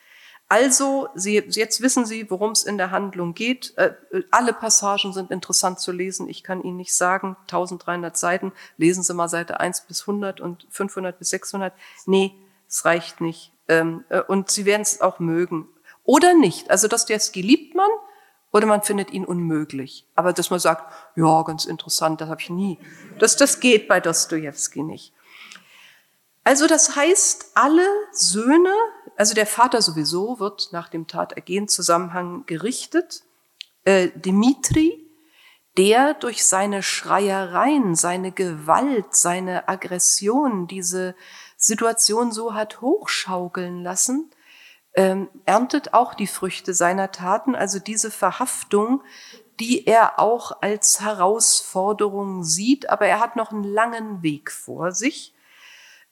Also, 0.52 1.08
Sie, 1.16 1.38
jetzt 1.38 1.80
wissen 1.80 2.06
Sie, 2.06 2.30
worum 2.30 2.52
es 2.52 2.64
in 2.64 2.78
der 2.78 2.92
Handlung 2.92 3.34
geht. 3.34 3.74
Äh, 3.78 3.94
alle 4.32 4.52
Passagen 4.52 5.14
sind 5.14 5.32
interessant 5.32 5.80
zu 5.80 5.94
lesen. 5.94 6.28
Ich 6.28 6.44
kann 6.44 6.62
Ihnen 6.62 6.76
nicht 6.76 6.94
sagen, 6.94 7.38
1300 7.44 8.18
Seiten, 8.18 8.52
lesen 8.76 9.02
Sie 9.02 9.14
mal 9.14 9.30
Seite 9.30 9.62
1 9.62 9.86
bis 9.88 10.02
100 10.02 10.42
und 10.42 10.68
500 10.70 11.18
bis 11.18 11.30
600. 11.30 11.72
Nee, 12.06 12.36
es 12.68 12.84
reicht 12.84 13.22
nicht. 13.22 13.54
Ähm, 13.70 14.04
äh, 14.10 14.20
und 14.20 14.52
Sie 14.52 14.66
werden 14.66 14.82
es 14.82 15.00
auch 15.00 15.20
mögen. 15.20 15.70
Oder 16.04 16.34
nicht. 16.34 16.70
Also 16.70 16.90
Dostoevsky 16.90 17.42
liebt 17.42 17.74
man 17.74 17.90
oder 18.52 18.66
man 18.66 18.82
findet 18.82 19.12
ihn 19.12 19.24
unmöglich. 19.24 20.06
Aber 20.16 20.34
dass 20.34 20.50
man 20.50 20.60
sagt, 20.60 20.94
ja, 21.16 21.44
ganz 21.44 21.64
interessant, 21.64 22.20
das 22.20 22.28
habe 22.28 22.42
ich 22.42 22.50
nie. 22.50 22.78
Das, 23.20 23.38
das 23.38 23.62
geht 23.62 23.88
bei 23.88 24.02
Dostoevsky 24.02 24.84
nicht. 24.84 25.14
Also 26.44 26.68
das 26.68 26.96
heißt, 26.96 27.52
alle 27.54 27.88
Söhne, 28.12 28.74
also 29.16 29.34
der 29.34 29.46
Vater 29.46 29.82
sowieso 29.82 30.40
wird 30.40 30.70
nach 30.72 30.90
dem 30.90 31.08
Tatergehen-Zusammenhang 31.08 32.46
gerichtet. 32.48 33.24
Äh, 33.84 34.10
Dimitri, 34.16 35.08
der 35.78 36.16
durch 36.16 36.46
seine 36.46 36.84
Schreiereien, 36.84 37.96
seine 37.96 38.32
Gewalt, 38.32 39.16
seine 39.16 39.70
Aggression 39.70 40.68
diese 40.68 41.16
Situation 41.58 42.32
so 42.32 42.54
hat 42.54 42.82
hochschaukeln 42.82 43.84
lassen, 43.84 44.32
ähm, 44.94 45.30
erntet 45.46 45.94
auch 45.94 46.14
die 46.14 46.28
Früchte 46.28 46.74
seiner 46.74 47.12
Taten, 47.12 47.56
also 47.56 47.80
diese 47.80 48.12
Verhaftung, 48.12 49.04
die 49.60 49.86
er 49.86 50.20
auch 50.20 50.62
als 50.62 51.02
Herausforderung 51.02 52.44
sieht, 52.44 52.90
aber 52.90 53.06
er 53.06 53.20
hat 53.20 53.36
noch 53.36 53.52
einen 53.52 53.64
langen 53.64 54.24
Weg 54.24 54.52
vor 54.52 54.92
sich. 54.92 55.34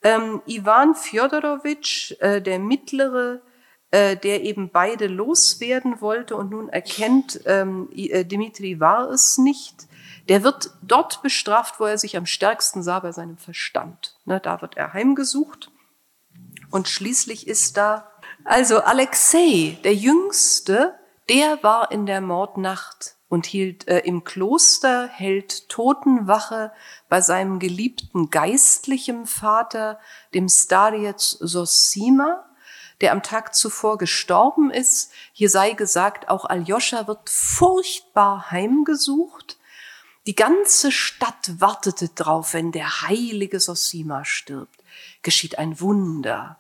Ähm, 0.02 0.42
Ivan 0.46 0.96
Fjodorowitsch, 0.96 2.14
äh, 2.20 2.42
der 2.42 2.60
Mittlere, 2.60 3.42
äh, 3.92 4.16
der 4.16 4.44
eben 4.44 4.70
beide 4.70 5.08
loswerden 5.08 6.00
wollte 6.00 6.36
und 6.36 6.52
nun 6.52 6.70
erkennt, 6.70 7.42
ähm, 7.46 7.90
äh, 7.94 8.24
Dimitri 8.24 8.80
war 8.80 9.10
es 9.10 9.38
nicht, 9.38 9.88
der 10.30 10.44
wird 10.44 10.72
dort 10.84 11.22
bestraft, 11.22 11.80
wo 11.80 11.86
er 11.86 11.98
sich 11.98 12.16
am 12.16 12.26
stärksten 12.26 12.84
sah, 12.84 13.00
bei 13.00 13.12
seinem 13.12 13.38
Verstand. 13.38 14.16
Ne, 14.26 14.40
da 14.40 14.62
wird 14.62 14.78
er 14.78 14.94
heimgesucht. 14.94 15.72
Und 16.70 16.88
schließlich 16.88 17.48
ist 17.48 17.78
da, 17.78 18.12
also 18.46 18.82
Alexei, 18.82 19.78
der 19.84 19.96
Jüngste, 19.96 20.94
der 21.30 21.62
war 21.64 21.92
in 21.92 22.06
der 22.06 22.22
Mordnacht 22.22 23.16
und 23.30 23.46
hielt 23.46 23.88
äh, 23.88 24.00
im 24.00 24.24
Kloster, 24.24 25.08
hält 25.08 25.70
Totenwache 25.70 26.72
bei 27.08 27.22
seinem 27.22 27.60
geliebten 27.60 28.30
geistlichen 28.32 29.28
Vater, 29.28 30.00
dem 30.34 30.50
Stariec 30.50 31.20
Sosima, 31.20 32.46
der 33.02 33.12
am 33.14 33.24
Tag 33.24 33.56
zuvor 33.56 33.98
gestorben 33.98 34.72
ist. 34.72 35.12
Hier 35.32 35.50
sei 35.50 35.72
gesagt, 35.72 36.28
auch 36.28 36.46
Aljoscha 36.46 37.08
wird 37.08 37.30
furchtbar 37.30 38.52
heimgesucht. 38.52 39.58
Die 40.26 40.36
ganze 40.36 40.92
Stadt 40.92 41.60
wartete 41.60 42.10
drauf, 42.10 42.54
wenn 42.54 42.72
der 42.72 43.04
heilige 43.04 43.60
Sosima 43.60 44.26
stirbt. 44.26 44.84
Geschieht 45.22 45.58
ein 45.60 45.80
Wunder. 45.80 46.60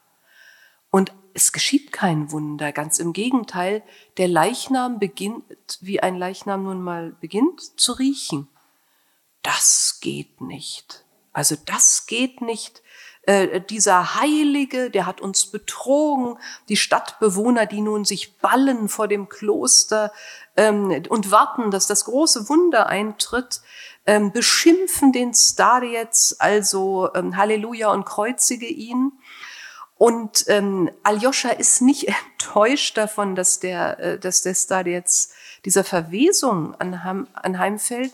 Und 0.92 1.14
es 1.34 1.52
geschieht 1.52 1.92
kein 1.92 2.32
Wunder, 2.32 2.72
ganz 2.72 3.00
im 3.00 3.14
Gegenteil, 3.14 3.84
der 4.18 4.28
Leichnam 4.28 5.00
beginnt, 5.00 5.44
wie 5.82 6.00
ein 6.00 6.16
Leichnam 6.16 6.64
nun 6.64 6.82
mal 6.82 7.16
beginnt, 7.22 7.80
zu 7.80 7.94
riechen. 7.94 8.48
Das 9.42 10.00
geht 10.02 10.42
nicht. 10.42 11.06
Also 11.34 11.56
das 11.66 12.06
geht 12.08 12.42
nicht. 12.42 12.82
Äh, 13.24 13.62
dieser 13.62 14.20
Heilige, 14.20 14.90
der 14.90 15.06
hat 15.06 15.22
uns 15.22 15.46
betrogen, 15.46 16.38
die 16.68 16.78
Stadtbewohner, 16.78 17.66
die 17.66 17.82
nun 17.82 18.06
sich 18.06 18.38
ballen 18.38 18.90
vor 18.90 19.08
dem 19.08 19.30
Kloster 19.30 20.12
ähm, 20.58 21.04
und 21.10 21.32
warten, 21.32 21.70
dass 21.70 21.86
das 21.86 22.06
große 22.06 22.50
Wunder 22.50 22.88
eintritt, 22.88 23.62
ähm, 24.06 24.32
beschimpfen 24.32 25.12
den 25.12 25.34
Starietz, 25.34 26.36
also 26.40 27.10
ähm, 27.14 27.38
Halleluja 27.38 27.92
und 27.92 28.06
kreuzige 28.06 28.66
ihn. 28.66 29.12
Und 30.00 30.46
ähm, 30.48 30.90
Aljoscha 31.04 31.50
ist 31.50 31.82
nicht 31.82 32.08
enttäuscht 32.32 32.98
davon, 32.98 33.36
dass 33.36 33.60
der, 33.60 34.00
äh, 34.00 34.18
dass 34.18 34.42
der 34.42 34.56
Star 34.56 34.88
jetzt 34.88 35.34
dieser 35.66 35.84
Verwesung 35.84 36.74
anheim, 36.76 37.28
anheimfällt, 37.34 38.14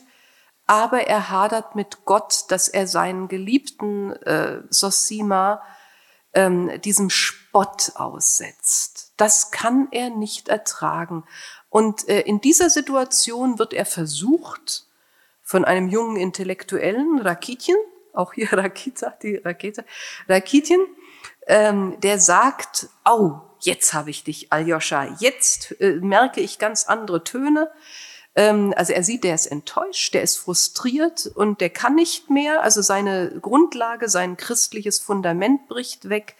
aber 0.66 1.02
er 1.02 1.30
hadert 1.30 1.76
mit 1.76 2.04
Gott, 2.06 2.46
dass 2.50 2.68
er 2.68 2.88
seinen 2.88 3.28
geliebten 3.28 4.14
äh, 4.24 4.64
Sosima 4.72 5.62
ähm, 6.34 6.82
diesem 6.82 7.12
Spott 7.12 7.92
aussetzt. 7.94 9.14
Das 9.18 9.52
kann 9.52 9.88
er 9.92 10.10
nicht 10.10 10.50
ertragen. 10.50 11.24
Und 11.70 12.10
äh, 12.10 12.22
in 12.22 12.42
dieser 12.42 12.72
Situation 12.72 13.60
wird 13.60 13.74
er 13.74 13.86
versucht 13.86 14.88
von 15.44 15.64
einem 15.64 15.88
jungen 15.88 16.18
Intellektuellen, 16.18 17.20
Rakitin, 17.20 17.76
auch 18.12 18.34
hier 18.34 18.52
Rakita, 18.54 19.12
die 19.22 19.36
Rakete, 19.36 19.86
Rakitin, 20.28 20.80
ähm, 21.48 22.00
der 22.02 22.20
sagt, 22.20 22.90
au, 23.04 23.42
jetzt 23.60 23.94
habe 23.94 24.10
ich 24.10 24.24
dich, 24.24 24.52
Aljoscha, 24.52 25.16
jetzt 25.20 25.80
äh, 25.80 25.96
merke 25.96 26.42
ich 26.42 26.60
ganz 26.60 26.86
andere 26.86 27.24
Töne. 27.24 27.72
Ähm, 28.36 28.74
also 28.76 28.94
er 28.94 29.04
sieht, 29.04 29.24
der 29.24 29.36
ist 29.36 29.48
enttäuscht, 29.48 30.14
der 30.14 30.22
ist 30.22 30.38
frustriert 30.38 31.28
und 31.28 31.62
der 31.62 31.70
kann 31.70 31.96
nicht 31.96 32.30
mehr. 32.30 32.62
Also 32.62 32.82
seine 32.82 33.40
Grundlage, 33.42 34.10
sein 34.10 34.38
christliches 34.38 35.00
Fundament 35.00 35.68
bricht 35.68 36.10
weg. 36.10 36.36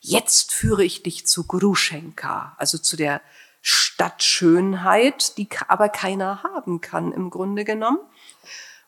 Jetzt 0.00 0.52
führe 0.52 0.84
ich 0.84 1.02
dich 1.02 1.26
zu 1.26 1.46
Gruschenka, 1.46 2.54
also 2.58 2.78
zu 2.78 2.96
der 2.96 3.20
Stadtschönheit, 3.62 5.38
die 5.38 5.48
aber 5.66 5.88
keiner 5.88 6.42
haben 6.42 6.80
kann 6.80 7.12
im 7.12 7.30
Grunde 7.30 7.64
genommen. 7.64 7.98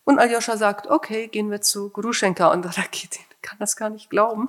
Und 0.05 0.19
Aljoscha 0.19 0.57
sagt, 0.57 0.87
okay, 0.87 1.29
gehen 1.29 1.51
wir 1.51 1.61
zu 1.61 1.91
Gruschenka. 1.91 2.51
Und 2.53 2.65
Rakitin 2.79 3.25
kann 3.43 3.59
das 3.59 3.77
gar 3.77 3.91
nicht 3.91 4.11
glauben. 4.11 4.49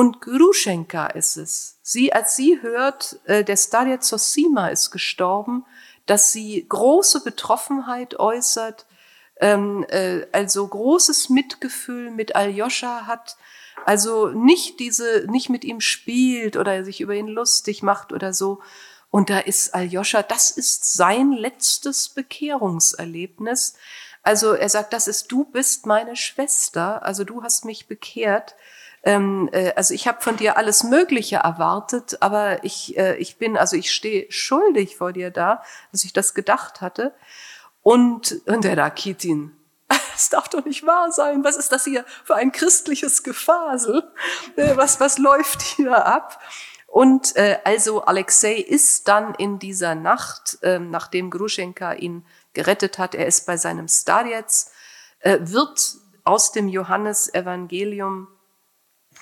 Und 0.00 0.22
Gruschenka 0.22 1.08
ist 1.08 1.36
es. 1.36 1.78
Sie, 1.82 2.10
als 2.10 2.34
sie 2.34 2.62
hört, 2.62 3.20
äh, 3.26 3.44
der 3.44 3.58
Stadia 3.58 4.00
Zosima 4.00 4.68
ist 4.68 4.92
gestorben, 4.92 5.66
dass 6.06 6.32
sie 6.32 6.64
große 6.66 7.22
Betroffenheit 7.22 8.18
äußert, 8.18 8.86
ähm, 9.40 9.84
äh, 9.90 10.26
also 10.32 10.66
großes 10.66 11.28
Mitgefühl 11.28 12.10
mit 12.12 12.34
Aljoscha 12.34 13.06
hat, 13.06 13.36
also 13.84 14.28
nicht 14.28 14.80
diese, 14.80 15.26
nicht 15.28 15.50
mit 15.50 15.66
ihm 15.66 15.82
spielt 15.82 16.56
oder 16.56 16.82
sich 16.82 17.02
über 17.02 17.14
ihn 17.14 17.28
lustig 17.28 17.82
macht 17.82 18.10
oder 18.14 18.32
so. 18.32 18.62
Und 19.10 19.28
da 19.28 19.40
ist 19.40 19.74
Aljoscha, 19.74 20.22
das 20.22 20.48
ist 20.50 20.94
sein 20.94 21.32
letztes 21.32 22.08
Bekehrungserlebnis. 22.08 23.74
Also 24.22 24.54
er 24.54 24.70
sagt, 24.70 24.94
das 24.94 25.08
ist, 25.08 25.30
du 25.30 25.44
bist 25.44 25.84
meine 25.84 26.16
Schwester, 26.16 27.02
also 27.02 27.24
du 27.24 27.42
hast 27.42 27.66
mich 27.66 27.86
bekehrt 27.86 28.54
ähm, 29.02 29.48
äh, 29.52 29.72
also 29.74 29.94
ich 29.94 30.06
habe 30.06 30.20
von 30.20 30.36
dir 30.36 30.56
alles 30.56 30.84
Mögliche 30.84 31.36
erwartet, 31.36 32.18
aber 32.20 32.62
ich, 32.64 32.96
äh, 32.98 33.16
ich 33.16 33.38
bin, 33.38 33.56
also 33.56 33.76
ich 33.76 33.92
stehe 33.92 34.30
schuldig 34.30 34.96
vor 34.96 35.12
dir 35.12 35.30
da, 35.30 35.62
dass 35.92 36.04
ich 36.04 36.12
das 36.12 36.34
gedacht 36.34 36.80
hatte. 36.80 37.14
Und, 37.82 38.42
und 38.46 38.64
der 38.64 38.76
Rakitin, 38.76 39.56
es 40.14 40.28
darf 40.28 40.48
doch 40.48 40.64
nicht 40.64 40.84
wahr 40.84 41.10
sein. 41.12 41.44
Was 41.44 41.56
ist 41.56 41.72
das 41.72 41.84
hier 41.84 42.04
für 42.24 42.34
ein 42.34 42.52
christliches 42.52 43.22
Gefasel? 43.22 44.10
Äh, 44.56 44.76
was, 44.76 45.00
was 45.00 45.18
läuft 45.18 45.62
hier 45.62 46.04
ab? 46.04 46.40
Und 46.86 47.36
äh, 47.36 47.58
also 47.64 48.02
Alexei 48.02 48.54
ist 48.54 49.08
dann 49.08 49.34
in 49.36 49.58
dieser 49.58 49.94
Nacht, 49.94 50.58
äh, 50.62 50.78
nachdem 50.78 51.30
Gruschenka 51.30 51.92
ihn 51.94 52.26
gerettet 52.52 52.98
hat, 52.98 53.14
er 53.14 53.26
ist 53.26 53.46
bei 53.46 53.56
seinem 53.56 53.86
Stadietz, 53.86 54.72
äh, 55.20 55.38
wird 55.40 55.94
aus 56.24 56.50
dem 56.52 56.68
Johannesevangelium 56.68 58.26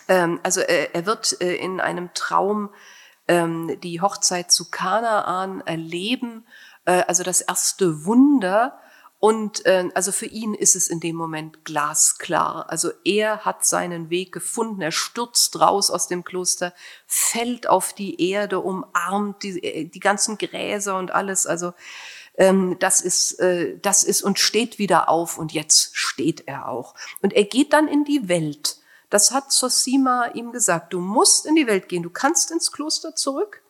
ähm, 0.09 0.41
also 0.43 0.61
äh, 0.61 0.89
er 0.93 1.07
wird 1.07 1.41
äh, 1.41 1.55
in 1.57 1.81
einem 1.81 2.13
Traum 2.15 2.71
ähm, 3.29 3.79
die 3.83 4.01
Hochzeit 4.01 4.51
zu 4.51 4.71
Kanaan 4.71 5.61
erleben, 5.61 6.47
äh, 6.87 7.03
also 7.07 7.23
das 7.23 7.43
erste 7.43 8.05
Wunder. 8.05 8.81
Und 9.21 9.67
äh, 9.67 9.89
also 9.95 10.13
für 10.13 10.27
ihn 10.27 10.55
ist 10.55 10.77
es 10.77 10.89
in 10.89 11.01
dem 11.01 11.17
Moment 11.17 11.65
glasklar. 11.65 12.71
Also 12.71 12.93
er 13.05 13.45
hat 13.45 13.67
seinen 13.67 14.11
Weg 14.11 14.33
gefunden. 14.33 14.81
Er 14.81 14.93
stürzt 14.93 15.59
raus 15.61 15.91
aus 15.91 16.07
dem 16.07 16.23
Kloster, 16.23 16.73
fällt 17.07 17.69
auf 17.69 17.93
die 17.93 18.31
Erde, 18.31 18.61
umarmt 18.61 19.43
die, 19.43 19.63
äh, 19.63 19.85
die 19.87 20.01
ganzen 20.01 20.39
Gräser 20.39 20.97
und 20.97 21.11
alles. 21.11 21.47
Also 21.47 21.73
ähm, 22.37 22.77
das 22.79 23.01
ist, 23.01 23.41
äh, 23.41 23.77
das 23.83 24.05
ist 24.05 24.23
und 24.23 24.39
steht 24.39 24.79
wieder 24.79 25.09
auf. 25.09 25.37
Und 25.37 25.53
jetzt 25.53 25.97
steht 25.97 26.45
er 26.47 26.69
auch. 26.69 26.95
Und 27.21 27.33
er 27.33 27.45
geht 27.45 27.73
dann 27.73 27.89
in 27.89 28.05
die 28.05 28.29
Welt. 28.29 28.78
Das 29.11 29.31
hat 29.31 29.53
Zosima 29.53 30.27
ihm 30.35 30.53
gesagt. 30.53 30.93
Du 30.93 31.01
musst 31.01 31.47
in 31.47 31.55
die 31.55 31.67
Welt 31.67 31.89
gehen. 31.89 32.03
Du 32.03 32.11
kannst 32.11 32.51
ins 32.51 32.73
Kloster 32.73 33.15
zurück, 33.15 33.63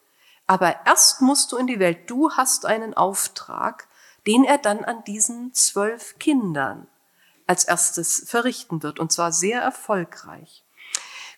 aber 0.47 0.77
erst 0.87 1.21
musst 1.21 1.53
du 1.53 1.57
in 1.57 1.67
die 1.67 1.79
Welt. 1.79 2.11
Du 2.11 2.33
hast 2.33 2.67
einen 2.67 2.95
Auftrag, 2.95 3.87
den 4.27 4.45
er 4.45 4.59
dann 4.59 4.85
an 4.85 5.05
diesen 5.05 5.55
zwölf 5.55 6.19
Kindern 6.19 6.87
als 7.47 7.65
erstes 7.65 8.25
verrichten 8.27 8.83
wird, 8.83 9.01
und 9.01 9.11
zwar 9.11 9.33
sehr 9.33 9.63
erfolgreich. 9.63 10.65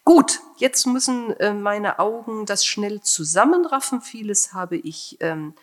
Gut, 0.05 0.41
jetzt 0.57 0.87
müssen 0.87 1.39
äh, 1.39 1.53
meine 1.53 1.99
Augen 1.99 2.47
das 2.47 2.65
schnell 2.67 3.01
zusammenraffen. 3.01 4.01
Vieles 4.01 4.53
habe 4.53 4.77
ich 4.77 5.19
ähm, 5.21 5.55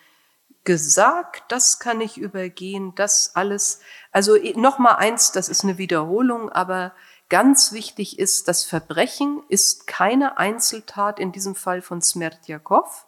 gesagt, 0.64 1.44
das 1.48 1.80
kann 1.80 2.00
ich 2.00 2.16
übergehen, 2.18 2.94
das 2.94 3.34
alles. 3.34 3.80
Also 4.12 4.36
noch 4.54 4.78
mal 4.78 4.94
eins, 4.94 5.32
das 5.32 5.48
ist 5.48 5.64
eine 5.64 5.76
Wiederholung, 5.76 6.50
aber 6.50 6.92
ganz 7.28 7.72
wichtig 7.72 8.18
ist, 8.18 8.48
das 8.48 8.64
Verbrechen 8.64 9.42
ist 9.48 9.86
keine 9.86 10.38
Einzeltat 10.38 11.20
in 11.20 11.32
diesem 11.32 11.54
Fall 11.54 11.82
von 11.82 12.02
Smerdjakov, 12.02 13.06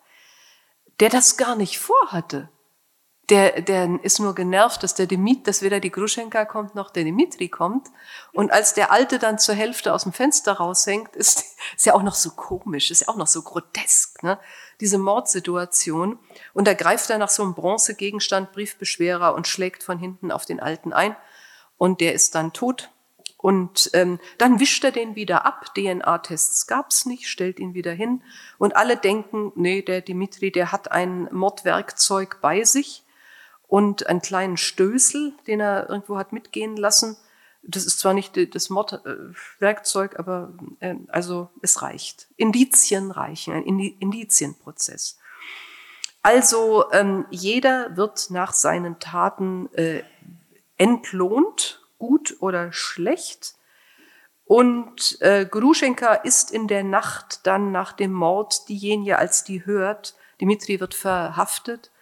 der 1.00 1.08
das 1.08 1.36
gar 1.36 1.56
nicht 1.56 1.78
vorhatte 1.78 2.48
der, 3.30 3.62
der 3.62 4.00
ist 4.02 4.18
nur 4.18 4.34
genervt, 4.34 4.82
dass 4.82 4.94
der 4.94 5.06
Dimit, 5.06 5.46
dass 5.46 5.62
weder 5.62 5.78
die 5.78 5.90
Gruschenka 5.90 6.44
kommt 6.44 6.74
noch 6.74 6.90
der 6.90 7.04
Dimitri 7.04 7.48
kommt. 7.48 7.86
Und 8.32 8.52
als 8.52 8.74
der 8.74 8.90
Alte 8.90 9.18
dann 9.18 9.38
zur 9.38 9.54
Hälfte 9.54 9.94
aus 9.94 10.02
dem 10.02 10.12
Fenster 10.12 10.54
raushängt, 10.54 11.14
ist, 11.14 11.44
ist 11.76 11.86
ja 11.86 11.94
auch 11.94 12.02
noch 12.02 12.14
so 12.14 12.30
komisch, 12.30 12.90
ist 12.90 13.02
ja 13.02 13.08
auch 13.08 13.16
noch 13.16 13.28
so 13.28 13.42
grotesk, 13.42 14.22
ne? 14.22 14.38
diese 14.80 14.98
Mordsituation. 14.98 16.18
Und 16.54 16.66
da 16.66 16.74
greift 16.74 17.08
er 17.10 17.18
nach 17.18 17.28
so 17.28 17.42
einem 17.42 17.54
Bronzegegenstand, 17.54 18.52
Briefbeschwerer, 18.52 19.34
und 19.34 19.46
schlägt 19.46 19.84
von 19.84 19.98
hinten 19.98 20.32
auf 20.32 20.44
den 20.44 20.58
Alten 20.58 20.92
ein. 20.92 21.14
Und 21.78 22.00
der 22.00 22.14
ist 22.14 22.34
dann 22.34 22.52
tot. 22.52 22.90
Und 23.40 23.90
ähm, 23.94 24.18
dann 24.36 24.60
wischt 24.60 24.84
er 24.84 24.92
den 24.92 25.16
wieder 25.16 25.46
ab. 25.46 25.74
DNA-Tests 25.74 26.66
gab's 26.66 27.06
nicht, 27.06 27.26
stellt 27.26 27.58
ihn 27.58 27.72
wieder 27.72 27.92
hin. 27.92 28.22
Und 28.58 28.76
alle 28.76 28.98
denken, 28.98 29.52
nee, 29.54 29.80
der 29.80 30.02
Dimitri, 30.02 30.52
der 30.52 30.72
hat 30.72 30.92
ein 30.92 31.26
Mordwerkzeug 31.32 32.42
bei 32.42 32.64
sich 32.64 33.02
und 33.66 34.06
einen 34.08 34.20
kleinen 34.20 34.58
Stößel, 34.58 35.32
den 35.46 35.60
er 35.60 35.88
irgendwo 35.88 36.18
hat 36.18 36.34
mitgehen 36.34 36.76
lassen. 36.76 37.16
Das 37.62 37.86
ist 37.86 37.98
zwar 38.00 38.12
nicht 38.12 38.54
das 38.54 38.68
Mordwerkzeug, 38.68 40.18
aber 40.18 40.52
äh, 40.80 40.96
also 41.08 41.48
es 41.62 41.80
reicht. 41.80 42.28
Indizien 42.36 43.10
reichen, 43.10 43.54
ein 43.54 43.64
Indizienprozess. 43.64 45.18
Also 46.20 46.92
ähm, 46.92 47.24
jeder 47.30 47.96
wird 47.96 48.30
nach 48.30 48.52
seinen 48.52 48.98
Taten 48.98 49.72
äh, 49.72 50.02
entlohnt, 50.76 51.79
gut 52.00 52.36
oder 52.40 52.72
schlecht. 52.72 53.54
Und 54.44 55.18
äh, 55.20 55.46
Gruschenka 55.48 56.14
ist 56.14 56.50
in 56.50 56.66
der 56.66 56.82
Nacht 56.82 57.46
dann 57.46 57.70
nach 57.70 57.92
dem 57.92 58.12
Mord 58.12 58.68
diejenige, 58.68 59.16
als 59.16 59.44
die 59.44 59.64
hört, 59.64 60.16
Dimitri 60.40 60.80
wird 60.80 60.94
verhaftet. 60.94 61.92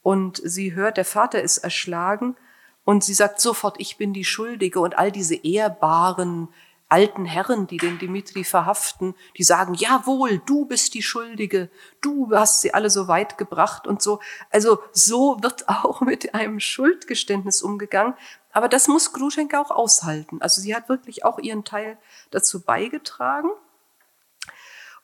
Und 0.00 0.40
sie 0.42 0.74
hört, 0.74 0.96
der 0.96 1.04
Vater 1.04 1.42
ist 1.42 1.58
erschlagen. 1.58 2.36
Und 2.84 3.04
sie 3.04 3.12
sagt 3.12 3.40
sofort, 3.40 3.76
ich 3.78 3.98
bin 3.98 4.14
die 4.14 4.24
Schuldige. 4.24 4.80
Und 4.80 4.96
all 4.96 5.12
diese 5.12 5.34
ehrbaren 5.34 6.48
alten 6.90 7.24
Herren, 7.24 7.66
die 7.66 7.76
den 7.76 7.98
Dimitri 7.98 8.44
verhaften, 8.44 9.14
die 9.36 9.44
sagen, 9.44 9.74
jawohl, 9.74 10.42
du 10.44 10.66
bist 10.66 10.94
die 10.94 11.02
Schuldige, 11.02 11.70
du 12.00 12.30
hast 12.32 12.60
sie 12.60 12.74
alle 12.74 12.90
so 12.90 13.08
weit 13.08 13.38
gebracht 13.38 13.86
und 13.86 14.02
so. 14.02 14.20
Also 14.50 14.80
so 14.92 15.38
wird 15.42 15.68
auch 15.68 16.00
mit 16.00 16.34
einem 16.34 16.60
Schuldgeständnis 16.60 17.62
umgegangen. 17.62 18.14
Aber 18.52 18.68
das 18.68 18.88
muss 18.88 19.12
Gruschenka 19.12 19.60
auch 19.60 19.70
aushalten. 19.70 20.42
Also 20.42 20.60
sie 20.60 20.74
hat 20.74 20.88
wirklich 20.88 21.24
auch 21.24 21.38
ihren 21.38 21.64
Teil 21.64 21.96
dazu 22.30 22.62
beigetragen. 22.62 23.50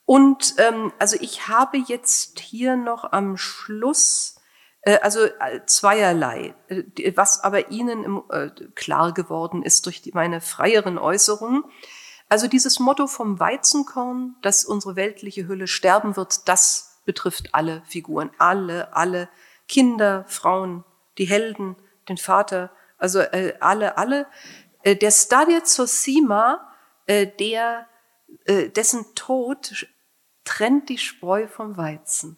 Und 0.05 0.55
ähm, 0.59 0.93
also 0.99 1.17
ich 1.21 1.49
habe 1.49 1.79
jetzt 1.79 2.41
hier 2.41 2.77
noch 2.77 3.13
am 3.13 3.37
Schluss 3.37 4.36
also 5.03 5.25
äh, 5.25 5.61
zweierlei, 5.67 6.55
äh, 6.69 7.13
was 7.17 7.43
aber 7.43 7.71
Ihnen 7.71 8.23
klar 8.75 9.13
geworden 9.13 9.63
ist 9.63 9.87
durch 9.87 10.03
meine 10.15 10.41
freieren 10.41 10.97
Äußerungen. 10.97 11.65
Also 12.29 12.47
dieses 12.47 12.79
Motto 12.79 13.07
vom 13.09 13.41
Weizenkorn, 13.41 14.37
dass 14.43 14.65
unsere 14.65 14.97
weltliche 14.97 15.49
Hülle 15.49 15.67
sterben 15.67 16.17
wird, 16.17 16.49
das 16.49 17.01
betrifft 17.05 17.53
alle 17.53 17.83
Figuren, 17.87 18.31
alle, 18.39 18.95
alle 18.95 19.29
Kinder, 19.69 20.25
Frauen, 20.29 20.85
die 21.19 21.27
Helden, 21.27 21.77
den 22.09 22.17
Vater, 22.17 22.71
also 22.99 23.21
alle, 23.61 23.97
alle. 23.97 24.27
Der 24.85 25.11
Stadia 25.13 25.63
Zosima, 25.63 26.69
der, 27.09 27.87
dessen 28.49 29.15
Tod 29.15 29.87
trennt 30.45 30.89
die 30.89 30.99
Spreu 30.99 31.47
vom 31.47 31.77
Weizen. 31.77 32.37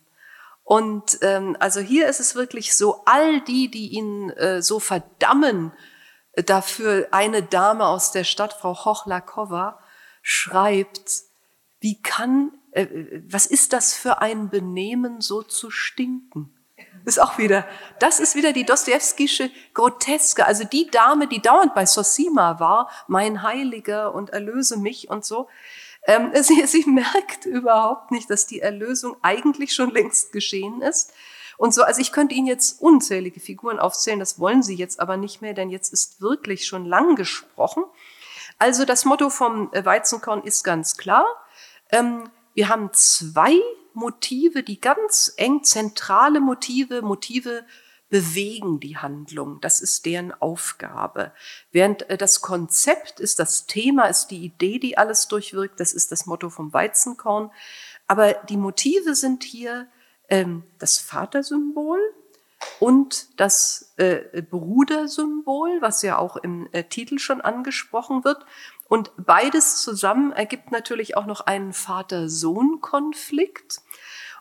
Und 0.69 1.21
ähm, 1.23 1.57
also 1.61 1.81
hier 1.81 2.09
ist 2.09 2.21
es 2.21 2.35
wirklich 2.35 2.77
so, 2.77 3.01
all 3.07 3.41
die, 3.41 3.71
die 3.71 3.89
ihn 3.89 4.29
äh, 4.29 4.61
so 4.61 4.81
verdammen, 4.81 5.73
äh, 6.33 6.43
dafür 6.43 7.09
eine 7.11 7.43
Dame 7.43 7.87
aus 7.87 8.13
der 8.13 8.25
Stadt, 8.25 8.53
Frau 8.53 8.75
Hochlakova, 8.85 9.79
schreibt, 10.21 11.23
wie 11.81 12.03
kann, 12.03 12.53
äh, 12.73 12.87
was 13.31 13.47
ist 13.47 13.73
das 13.73 13.95
für 13.95 14.21
ein 14.21 14.51
Benehmen, 14.51 15.23
so 15.23 15.43
zu 15.43 15.71
stinken? 15.71 16.55
ist 17.07 17.19
auch 17.19 17.39
wieder, 17.39 17.67
das 17.99 18.21
ist 18.21 18.35
wieder 18.35 18.53
die 18.53 18.67
Dostojewskische 18.67 19.51
Groteske. 19.73 20.45
Also 20.45 20.65
die 20.65 20.91
Dame, 20.91 21.27
die 21.29 21.41
dauernd 21.41 21.75
bei 21.75 21.87
Sosima 21.87 22.61
war, 22.61 22.91
mein 23.07 23.43
Heiliger 23.43 24.15
und 24.15 24.29
erlöse 24.31 24.77
mich 24.77 25.09
und 25.09 25.25
so, 25.25 25.49
ähm, 26.07 26.33
sie, 26.43 26.67
sie 26.67 26.85
merkt 26.89 27.47
überhaupt 27.47 28.11
nicht, 28.11 28.31
dass 28.31 28.47
die 28.47 28.61
Erlösung 28.61 29.17
eigentlich 29.23 29.73
schon 29.75 29.91
längst 29.91 30.33
geschehen 30.33 30.83
ist. 30.83 31.13
Und 31.57 31.75
so, 31.75 31.83
also 31.83 32.01
ich 32.01 32.13
könnte 32.13 32.37
Ihnen 32.37 32.47
jetzt 32.47 32.81
unzählige 32.81 33.41
Figuren 33.41 33.81
aufzählen, 33.81 34.21
das 34.21 34.39
wollen 34.39 34.63
Sie 34.63 34.77
jetzt 34.77 35.01
aber 35.01 35.17
nicht 35.17 35.43
mehr, 35.43 35.55
denn 35.55 35.71
jetzt 35.71 35.93
ist 35.93 36.21
wirklich 36.21 36.67
schon 36.67 36.87
lang 36.87 37.17
gesprochen. 37.17 37.83
Also 38.59 38.85
das 38.85 39.05
Motto 39.05 39.29
vom 39.29 39.71
Weizenkorn 39.73 40.43
ist 40.45 40.63
ganz 40.63 40.97
klar. 40.97 41.25
Ähm, 41.91 42.31
wir 42.55 42.69
haben 42.69 42.91
zwei 42.93 43.55
Motive, 43.93 44.63
die 44.63 44.81
ganz 44.81 45.33
eng 45.37 45.65
zentrale 45.65 46.41
Motive, 46.41 47.03
Motive 47.03 47.65
bewegen 48.09 48.81
die 48.81 48.97
Handlung. 48.97 49.61
Das 49.61 49.81
ist 49.81 50.07
deren 50.07 50.33
Aufgabe. 50.33 51.33
Während 51.73 52.09
äh, 52.11 52.17
das 52.17 52.41
Konzept 52.41 53.21
ist, 53.21 53.39
das 53.39 53.67
Thema 53.67 54.07
ist 54.07 54.29
die 54.29 54.45
Idee, 54.45 54.79
die 54.79 54.97
alles 54.97 55.29
durchwirkt. 55.29 55.81
Das 55.81 55.93
ist 55.93 56.13
das 56.13 56.27
Motto 56.27 56.51
vom 56.51 56.73
Weizenkorn. 56.73 57.51
Aber 58.07 58.33
die 58.33 58.57
Motive 58.57 59.15
sind 59.15 59.45
hier 59.45 59.89
ähm, 60.29 60.63
das 60.79 60.99
Vatersymbol 60.99 62.01
und 62.81 63.29
das 63.39 63.93
äh, 63.97 64.43
Brudersymbol, 64.43 65.81
was 65.81 66.03
ja 66.03 66.19
auch 66.19 66.37
im 66.37 66.69
äh, 66.73 66.85
Titel 66.85 67.19
schon 67.19 67.41
angesprochen 67.41 68.25
wird. 68.25 68.45
Und 68.89 69.13
beides 69.19 69.83
zusammen 69.83 70.33
ergibt 70.33 70.73
natürlich 70.73 71.17
auch 71.17 71.27
noch 71.27 71.43
einen 71.43 71.75
Vater-Sohn-Konflikt. 71.75 73.83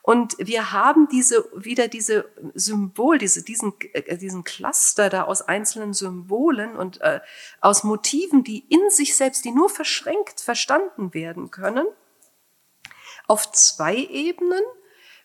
Und 0.07 0.37
wir 0.39 0.71
haben 0.71 1.09
diese, 1.09 1.49
wieder 1.53 1.89
diese 1.89 2.29
Symbol, 2.53 3.17
diese, 3.17 3.43
diesen, 3.43 3.73
äh, 3.91 4.15
diesen 4.15 4.45
Cluster 4.45 5.09
da 5.09 5.23
aus 5.23 5.41
einzelnen 5.41 5.91
Symbolen 5.93 6.77
und 6.77 7.01
äh, 7.01 7.19
aus 7.59 7.83
Motiven, 7.83 8.45
die 8.45 8.59
in 8.69 8.89
sich 8.89 9.17
selbst, 9.17 9.43
die 9.43 9.51
nur 9.51 9.67
verschränkt 9.67 10.39
verstanden 10.39 11.13
werden 11.13 11.51
können, 11.51 11.85
auf 13.27 13.51
zwei 13.51 13.97
Ebenen. 13.97 14.61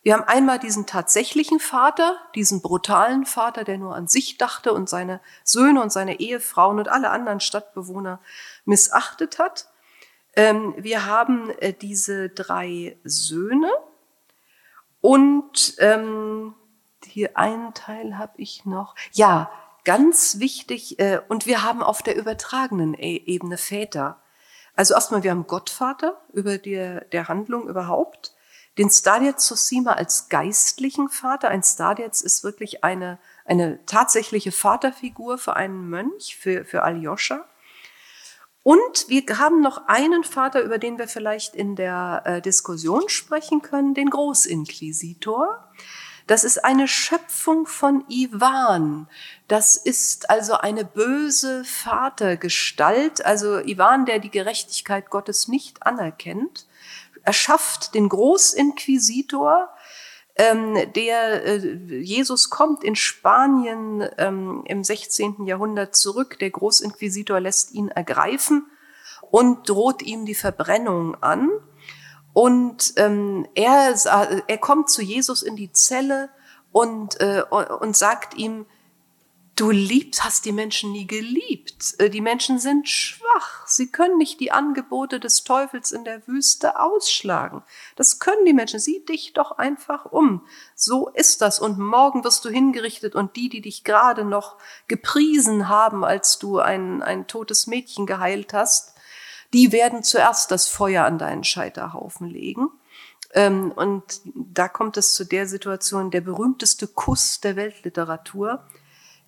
Wir 0.03 0.15
haben 0.15 0.25
einmal 0.25 0.59
diesen 0.59 0.85
tatsächlichen 0.85 1.61
Vater, 1.61 2.19
diesen 2.35 2.61
brutalen 2.61 3.25
Vater, 3.25 3.63
der 3.63 3.79
nur 3.79 3.95
an 3.95 4.09
sich 4.09 4.37
dachte 4.37 4.73
und 4.73 4.89
seine 4.89 5.21
Söhne 5.45 5.81
und 5.81 5.93
seine 5.93 6.19
Ehefrauen 6.19 6.81
und 6.81 6.89
alle 6.89 7.11
anderen 7.11 7.39
Stadtbewohner 7.39 8.21
missachtet 8.65 9.39
hat. 9.39 9.69
Ähm, 10.35 10.75
wir 10.77 11.07
haben 11.07 11.51
äh, 11.61 11.73
diese 11.73 12.31
drei 12.31 12.99
Söhne, 13.05 13.71
und 15.03 15.75
ähm, 15.81 16.55
hier 17.05 17.37
einen 17.37 17.75
Teil 17.75 18.17
habe 18.17 18.35
ich 18.37 18.65
noch. 18.65 18.95
Ja, 19.11 19.51
ganz 19.85 20.39
wichtig. 20.39 20.99
Äh, 20.99 21.21
und 21.29 21.45
wir 21.45 21.63
haben 21.63 21.83
auf 21.83 22.03
der 22.03 22.17
übertragenen 22.17 22.95
e 22.95 23.17
Ebene 23.17 23.59
Väter. 23.59 24.23
Also 24.75 24.95
erstmal, 24.95 25.23
wir 25.23 25.33
haben 25.33 25.47
Gottvater 25.47 26.23
über 26.33 26.57
der, 26.57 27.03
der 27.07 27.29
Handlung 27.29 27.69
überhaupt. 27.69 28.35
Den 28.79 28.89
Stadiet 28.89 29.41
Zosima 29.41 29.95
als 29.95 30.29
geistlichen 30.31 31.09
Vater. 31.09 31.49
Ein 31.49 31.65
Stadiet 31.65 32.19
ist 32.21 32.45
wirklich 32.45 32.85
eine, 32.85 33.19
eine 33.45 33.85
tatsächliche 33.85 34.53
Vaterfigur 34.53 35.37
für 35.37 35.57
einen 35.57 35.91
Mönch, 35.91 36.37
für, 36.39 36.65
für 36.65 36.85
Aljoscha. 36.85 37.45
Und 38.63 39.09
wir 39.09 39.25
haben 39.39 39.61
noch 39.61 39.89
einen 39.89 40.23
Vater, 40.23 40.63
über 40.63 40.79
den 40.79 40.99
wir 40.99 41.09
vielleicht 41.09 41.57
in 41.57 41.75
der 41.75 42.23
äh, 42.25 42.41
Diskussion 42.41 43.09
sprechen 43.09 43.61
können, 43.61 43.95
den 43.95 44.11
Großinquisitor. 44.11 45.69
Das 46.29 46.45
ist 46.45 46.65
eine 46.65 46.87
Schöpfung 46.87 47.67
von 47.67 48.05
Ivan. 48.09 49.09
Das 49.49 49.77
ist 49.77 50.31
also 50.31 50.55
eine 50.55 50.85
böse 50.85 51.65
Vatergestalt, 51.65 53.27
also 53.27 53.59
Ivan, 53.59 54.07
der 54.07 54.21
die 54.21 54.31
Gerechtigkeit 54.31 55.11
Gottes 55.11 55.49
nicht 55.49 55.85
anerkennt. 55.85 56.67
Er 57.25 57.33
schafft 57.33 57.95
den 57.95 58.09
Großinquisitor, 58.09 59.69
ähm, 60.37 60.77
der 60.95 61.45
äh, 61.45 61.59
Jesus 62.01 62.51
kommt 62.51 62.85
in 62.85 62.97
Spanien 62.97 64.09
ähm, 64.19 64.63
im 64.67 64.83
16. 64.83 65.45
Jahrhundert 65.47 65.95
zurück. 65.95 66.39
Der 66.39 66.51
Großinquisitor 66.51 67.39
lässt 67.41 67.73
ihn 67.73 67.89
ergreifen 67.89 68.67
und 69.31 69.69
droht 69.69 70.03
ihm 70.03 70.25
die 70.25 70.35
Verbrennung 70.35 71.23
an. 71.23 71.51
Und 72.33 72.95
ähm, 72.97 73.47
er, 73.55 73.95
er 74.47 74.59
kommt 74.59 74.89
zu 74.89 75.03
Jesus 75.03 75.43
in 75.43 75.57
die 75.57 75.73
Zelle 75.73 76.31
und, 76.71 77.21
äh, 77.21 77.43
und 77.51 77.95
sagt 77.97 78.35
ihm, 78.35 78.65
Du 79.55 79.71
liebst, 79.71 80.25
hast 80.25 80.47
die 80.47 80.53
Menschen 80.53 80.93
nie 80.93 81.07
geliebt. 81.07 81.95
Äh, 81.99 82.09
die 82.11 82.21
Menschen 82.21 82.59
sind 82.59 82.89
schwach. 82.89 83.22
Sie 83.67 83.91
können 83.91 84.19
nicht 84.19 84.41
die 84.41 84.53
Angebote 84.53 85.21
des 85.21 85.45
Teufels 85.45 85.93
in 85.93 86.05
der 86.05 86.27
Wüste 86.27 86.79
ausschlagen. 86.79 87.63
Das 87.97 88.19
können 88.19 88.45
die 88.45 88.53
Menschen. 88.53 88.81
Sieh 88.81 89.05
dich 89.05 89.33
doch 89.33 89.53
einfach 89.53 90.07
um. 90.07 90.47
So 90.75 91.09
ist 91.09 91.41
das. 91.41 91.59
Und 91.59 91.79
morgen 91.79 92.25
wirst 92.25 92.45
du 92.45 92.51
hingerichtet 92.51 93.15
und 93.15 93.37
die, 93.37 93.49
die 93.49 93.61
dich 93.61 93.85
gerade 93.85 94.25
noch 94.25 94.59
gepriesen 94.89 95.69
haben, 95.69 96.05
als 96.05 96.39
du 96.39 96.59
ein, 96.59 97.03
ein 97.03 97.27
totes 97.27 97.67
Mädchen 97.67 98.07
geheilt 98.07 98.53
hast, 98.53 98.95
die 99.53 99.73
werden 99.73 100.03
zuerst 100.03 100.51
das 100.51 100.69
Feuer 100.69 101.05
an 101.05 101.19
deinen 101.19 101.45
Scheiterhaufen 101.45 102.29
legen. 102.29 102.71
Ähm, 103.35 103.73
und 103.73 104.21
da 104.25 104.69
kommt 104.69 104.97
es 104.97 105.15
zu 105.15 105.25
der 105.25 105.47
Situation, 105.47 106.11
der 106.11 106.21
berühmteste 106.21 106.87
Kuss 106.87 107.41
der 107.41 107.57
Weltliteratur 107.57 108.65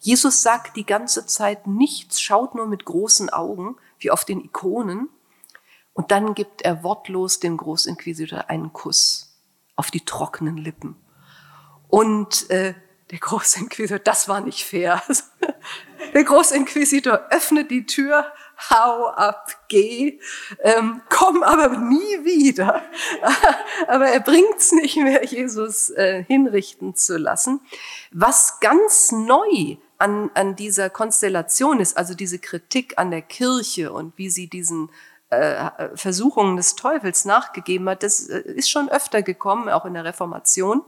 Jesus 0.04 0.42
sagt 0.42 0.76
die 0.76 0.84
ganze 0.84 1.24
Zeit 1.24 1.66
nichts, 1.66 2.20
schaut 2.20 2.54
nur 2.54 2.66
mit 2.66 2.84
großen 2.84 3.30
Augen, 3.30 3.76
wie 4.04 4.10
auf 4.10 4.24
den 4.24 4.44
Ikonen. 4.44 5.08
Und 5.94 6.10
dann 6.10 6.34
gibt 6.34 6.62
er 6.62 6.82
wortlos 6.82 7.40
dem 7.40 7.56
Großinquisitor 7.56 8.50
einen 8.50 8.72
Kuss 8.72 9.40
auf 9.76 9.90
die 9.90 10.04
trockenen 10.04 10.56
Lippen. 10.56 10.96
Und 11.88 12.50
äh, 12.50 12.74
der 13.10 13.18
Großinquisitor, 13.18 13.98
das 13.98 14.28
war 14.28 14.40
nicht 14.40 14.64
fair. 14.64 15.02
Der 16.12 16.24
Großinquisitor 16.24 17.28
öffnet 17.30 17.70
die 17.70 17.86
Tür, 17.86 18.30
hau 18.70 19.06
ab, 19.08 19.50
geh, 19.68 20.20
ähm, 20.60 21.00
komm 21.08 21.42
aber 21.42 21.76
nie 21.78 22.24
wieder. 22.24 22.82
aber 23.88 24.08
er 24.08 24.20
bringt's 24.20 24.72
nicht 24.72 24.96
mehr, 24.96 25.24
Jesus 25.24 25.90
äh, 25.90 26.22
hinrichten 26.24 26.94
zu 26.94 27.16
lassen. 27.16 27.60
Was 28.12 28.60
ganz 28.60 29.12
neu 29.12 29.76
an, 30.04 30.30
an 30.34 30.54
dieser 30.54 30.90
Konstellation 30.90 31.80
ist, 31.80 31.96
also 31.96 32.12
diese 32.12 32.38
Kritik 32.38 32.98
an 32.98 33.10
der 33.10 33.22
Kirche 33.22 33.90
und 33.90 34.12
wie 34.18 34.28
sie 34.28 34.48
diesen 34.48 34.90
äh, 35.30 35.70
Versuchungen 35.94 36.58
des 36.58 36.76
Teufels 36.76 37.24
nachgegeben 37.24 37.88
hat, 37.88 38.02
das 38.02 38.28
äh, 38.28 38.40
ist 38.40 38.68
schon 38.68 38.90
öfter 38.90 39.22
gekommen, 39.22 39.70
auch 39.70 39.86
in 39.86 39.94
der 39.94 40.04
Reformation. 40.04 40.82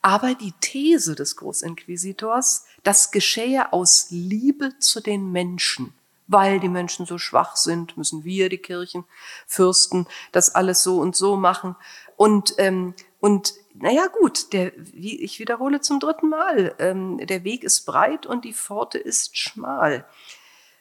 Aber 0.00 0.34
die 0.34 0.54
These 0.58 1.14
des 1.14 1.36
Großinquisitors, 1.36 2.64
das 2.82 3.10
geschehe 3.10 3.74
aus 3.74 4.06
Liebe 4.08 4.72
zu 4.78 5.02
den 5.02 5.30
Menschen, 5.30 5.92
weil 6.26 6.60
die 6.60 6.70
Menschen 6.70 7.04
so 7.04 7.18
schwach 7.18 7.56
sind, 7.56 7.98
müssen 7.98 8.24
wir, 8.24 8.48
die 8.48 8.56
Kirchenfürsten, 8.56 10.06
das 10.32 10.54
alles 10.54 10.82
so 10.82 10.98
und 10.98 11.14
so 11.14 11.36
machen. 11.36 11.76
Und, 12.16 12.54
ähm, 12.56 12.94
und 13.20 13.54
naja 13.74 14.06
gut, 14.08 14.52
der, 14.52 14.72
wie, 14.76 15.22
ich 15.22 15.38
wiederhole 15.38 15.80
zum 15.80 16.00
dritten 16.00 16.28
Mal, 16.28 16.74
ähm, 16.78 17.18
der 17.18 17.44
Weg 17.44 17.64
ist 17.64 17.86
breit 17.86 18.26
und 18.26 18.44
die 18.44 18.52
Pforte 18.52 18.98
ist 18.98 19.36
schmal. 19.36 20.04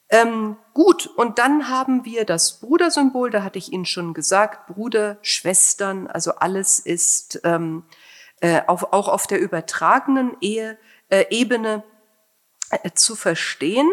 Ähm, 0.10 0.58
gut, 0.74 1.06
und 1.06 1.38
dann 1.38 1.70
haben 1.70 2.04
wir 2.04 2.26
das 2.26 2.60
Brudersymbol, 2.60 3.30
da 3.30 3.44
hatte 3.44 3.60
ich 3.60 3.72
Ihnen 3.72 3.86
schon 3.86 4.16
gesagt, 4.16 4.68
Bruder, 4.68 5.20
Schwestern, 5.22 6.08
also 6.08 6.32
alles 6.32 6.80
ist 6.80 7.42
ähm, 7.44 7.84
äh, 8.42 8.62
auf, 8.66 8.92
auch 8.92 9.08
auf 9.08 9.28
der 9.28 9.40
übertragenen 9.40 10.36
Ehe, 10.42 10.80
äh, 11.10 11.26
Ebene 11.30 11.84
äh, 12.72 12.92
zu 12.92 13.16
verstehen. 13.16 13.88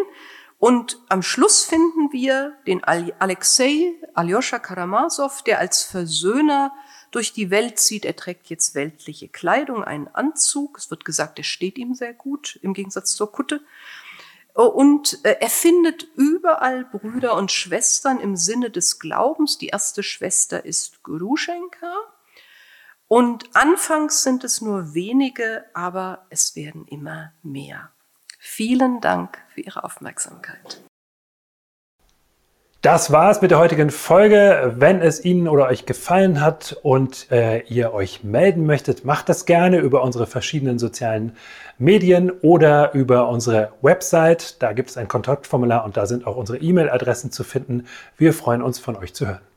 Und 0.59 0.99
am 1.11 1.23
Schluss 1.23 1.65
finden 1.65 2.13
wir 2.13 2.57
den 2.67 2.83
Alexei 2.83 3.93
Aljoscha 4.15 4.59
Karamazov, 4.59 5.43
der 5.43 5.59
als 5.59 5.83
Versöhner 5.83 6.73
durch 7.17 7.33
die 7.33 7.51
Welt 7.51 7.79
zieht. 7.79 8.05
Er 8.05 8.15
trägt 8.15 8.51
jetzt 8.51 8.75
weltliche 8.75 9.29
Kleidung, 9.29 9.83
einen 9.83 10.07
Anzug. 10.09 10.77
Es 10.77 10.91
wird 10.91 11.07
gesagt, 11.07 11.39
er 11.39 11.45
steht 11.45 11.79
ihm 11.79 11.95
sehr 11.95 12.13
gut, 12.13 12.59
im 12.61 12.75
Gegensatz 12.75 13.17
zur 13.17 13.33
Kutte. 13.33 13.63
Und 14.53 15.25
äh, 15.25 15.37
er 15.41 15.49
findet 15.49 16.09
überall 16.17 16.85
Brüder 16.85 17.35
und 17.37 17.51
Schwestern 17.51 18.21
im 18.21 18.37
Sinne 18.37 18.71
des 18.71 18.99
Glaubens. 18.99 19.57
Die 19.57 19.69
erste 19.69 20.03
Schwester 20.03 20.67
ist 20.67 21.03
Gruschenka. 21.03 21.95
Und 23.09 23.57
anfangs 23.57 24.23
sind 24.23 24.45
es 24.45 24.61
nur 24.61 24.93
wenige, 24.93 25.65
aber 25.73 26.27
es 26.29 26.55
werden 26.55 26.87
immer 26.87 27.33
mehr. 27.43 27.93
Vielen 28.39 29.01
Dank 29.01 29.43
für 29.55 29.63
Ihre 29.63 29.85
Aufmerksamkeit. 29.85 30.83
Das 32.87 33.11
war's 33.11 33.43
mit 33.43 33.51
der 33.51 33.59
heutigen 33.59 33.91
Folge. 33.91 34.75
Wenn 34.77 35.01
es 35.01 35.25
Ihnen 35.25 35.49
oder 35.49 35.67
euch 35.67 35.87
gefallen 35.87 36.41
hat 36.41 36.79
und 36.85 37.33
äh, 37.33 37.63
ihr 37.63 37.93
euch 37.93 38.23
melden 38.23 38.65
möchtet, 38.65 39.05
macht 39.05 39.29
das 39.29 39.45
gerne 39.45 39.79
über 39.79 40.05
unsere 40.05 40.29
verschiedenen 40.29 40.79
sozialen 40.79 41.33
Medien 41.79 42.31
oder 42.31 42.95
über 42.95 43.29
unsere 43.29 43.73
Website. 43.83 44.63
Da 44.63 44.73
gibt 44.73 44.91
es 44.91 44.97
ein 44.97 45.09
Kontaktformular 45.09 45.85
und 45.85 45.97
da 45.97 46.07
sind 46.07 46.29
auch 46.29 46.37
unsere 46.37 46.59
E-Mail-Adressen 46.59 47.33
zu 47.33 47.43
finden. 47.43 47.87
Wir 48.19 48.33
freuen 48.33 48.63
uns 48.63 48.79
von 48.79 48.95
euch 48.95 49.15
zu 49.15 49.27
hören. 49.27 49.56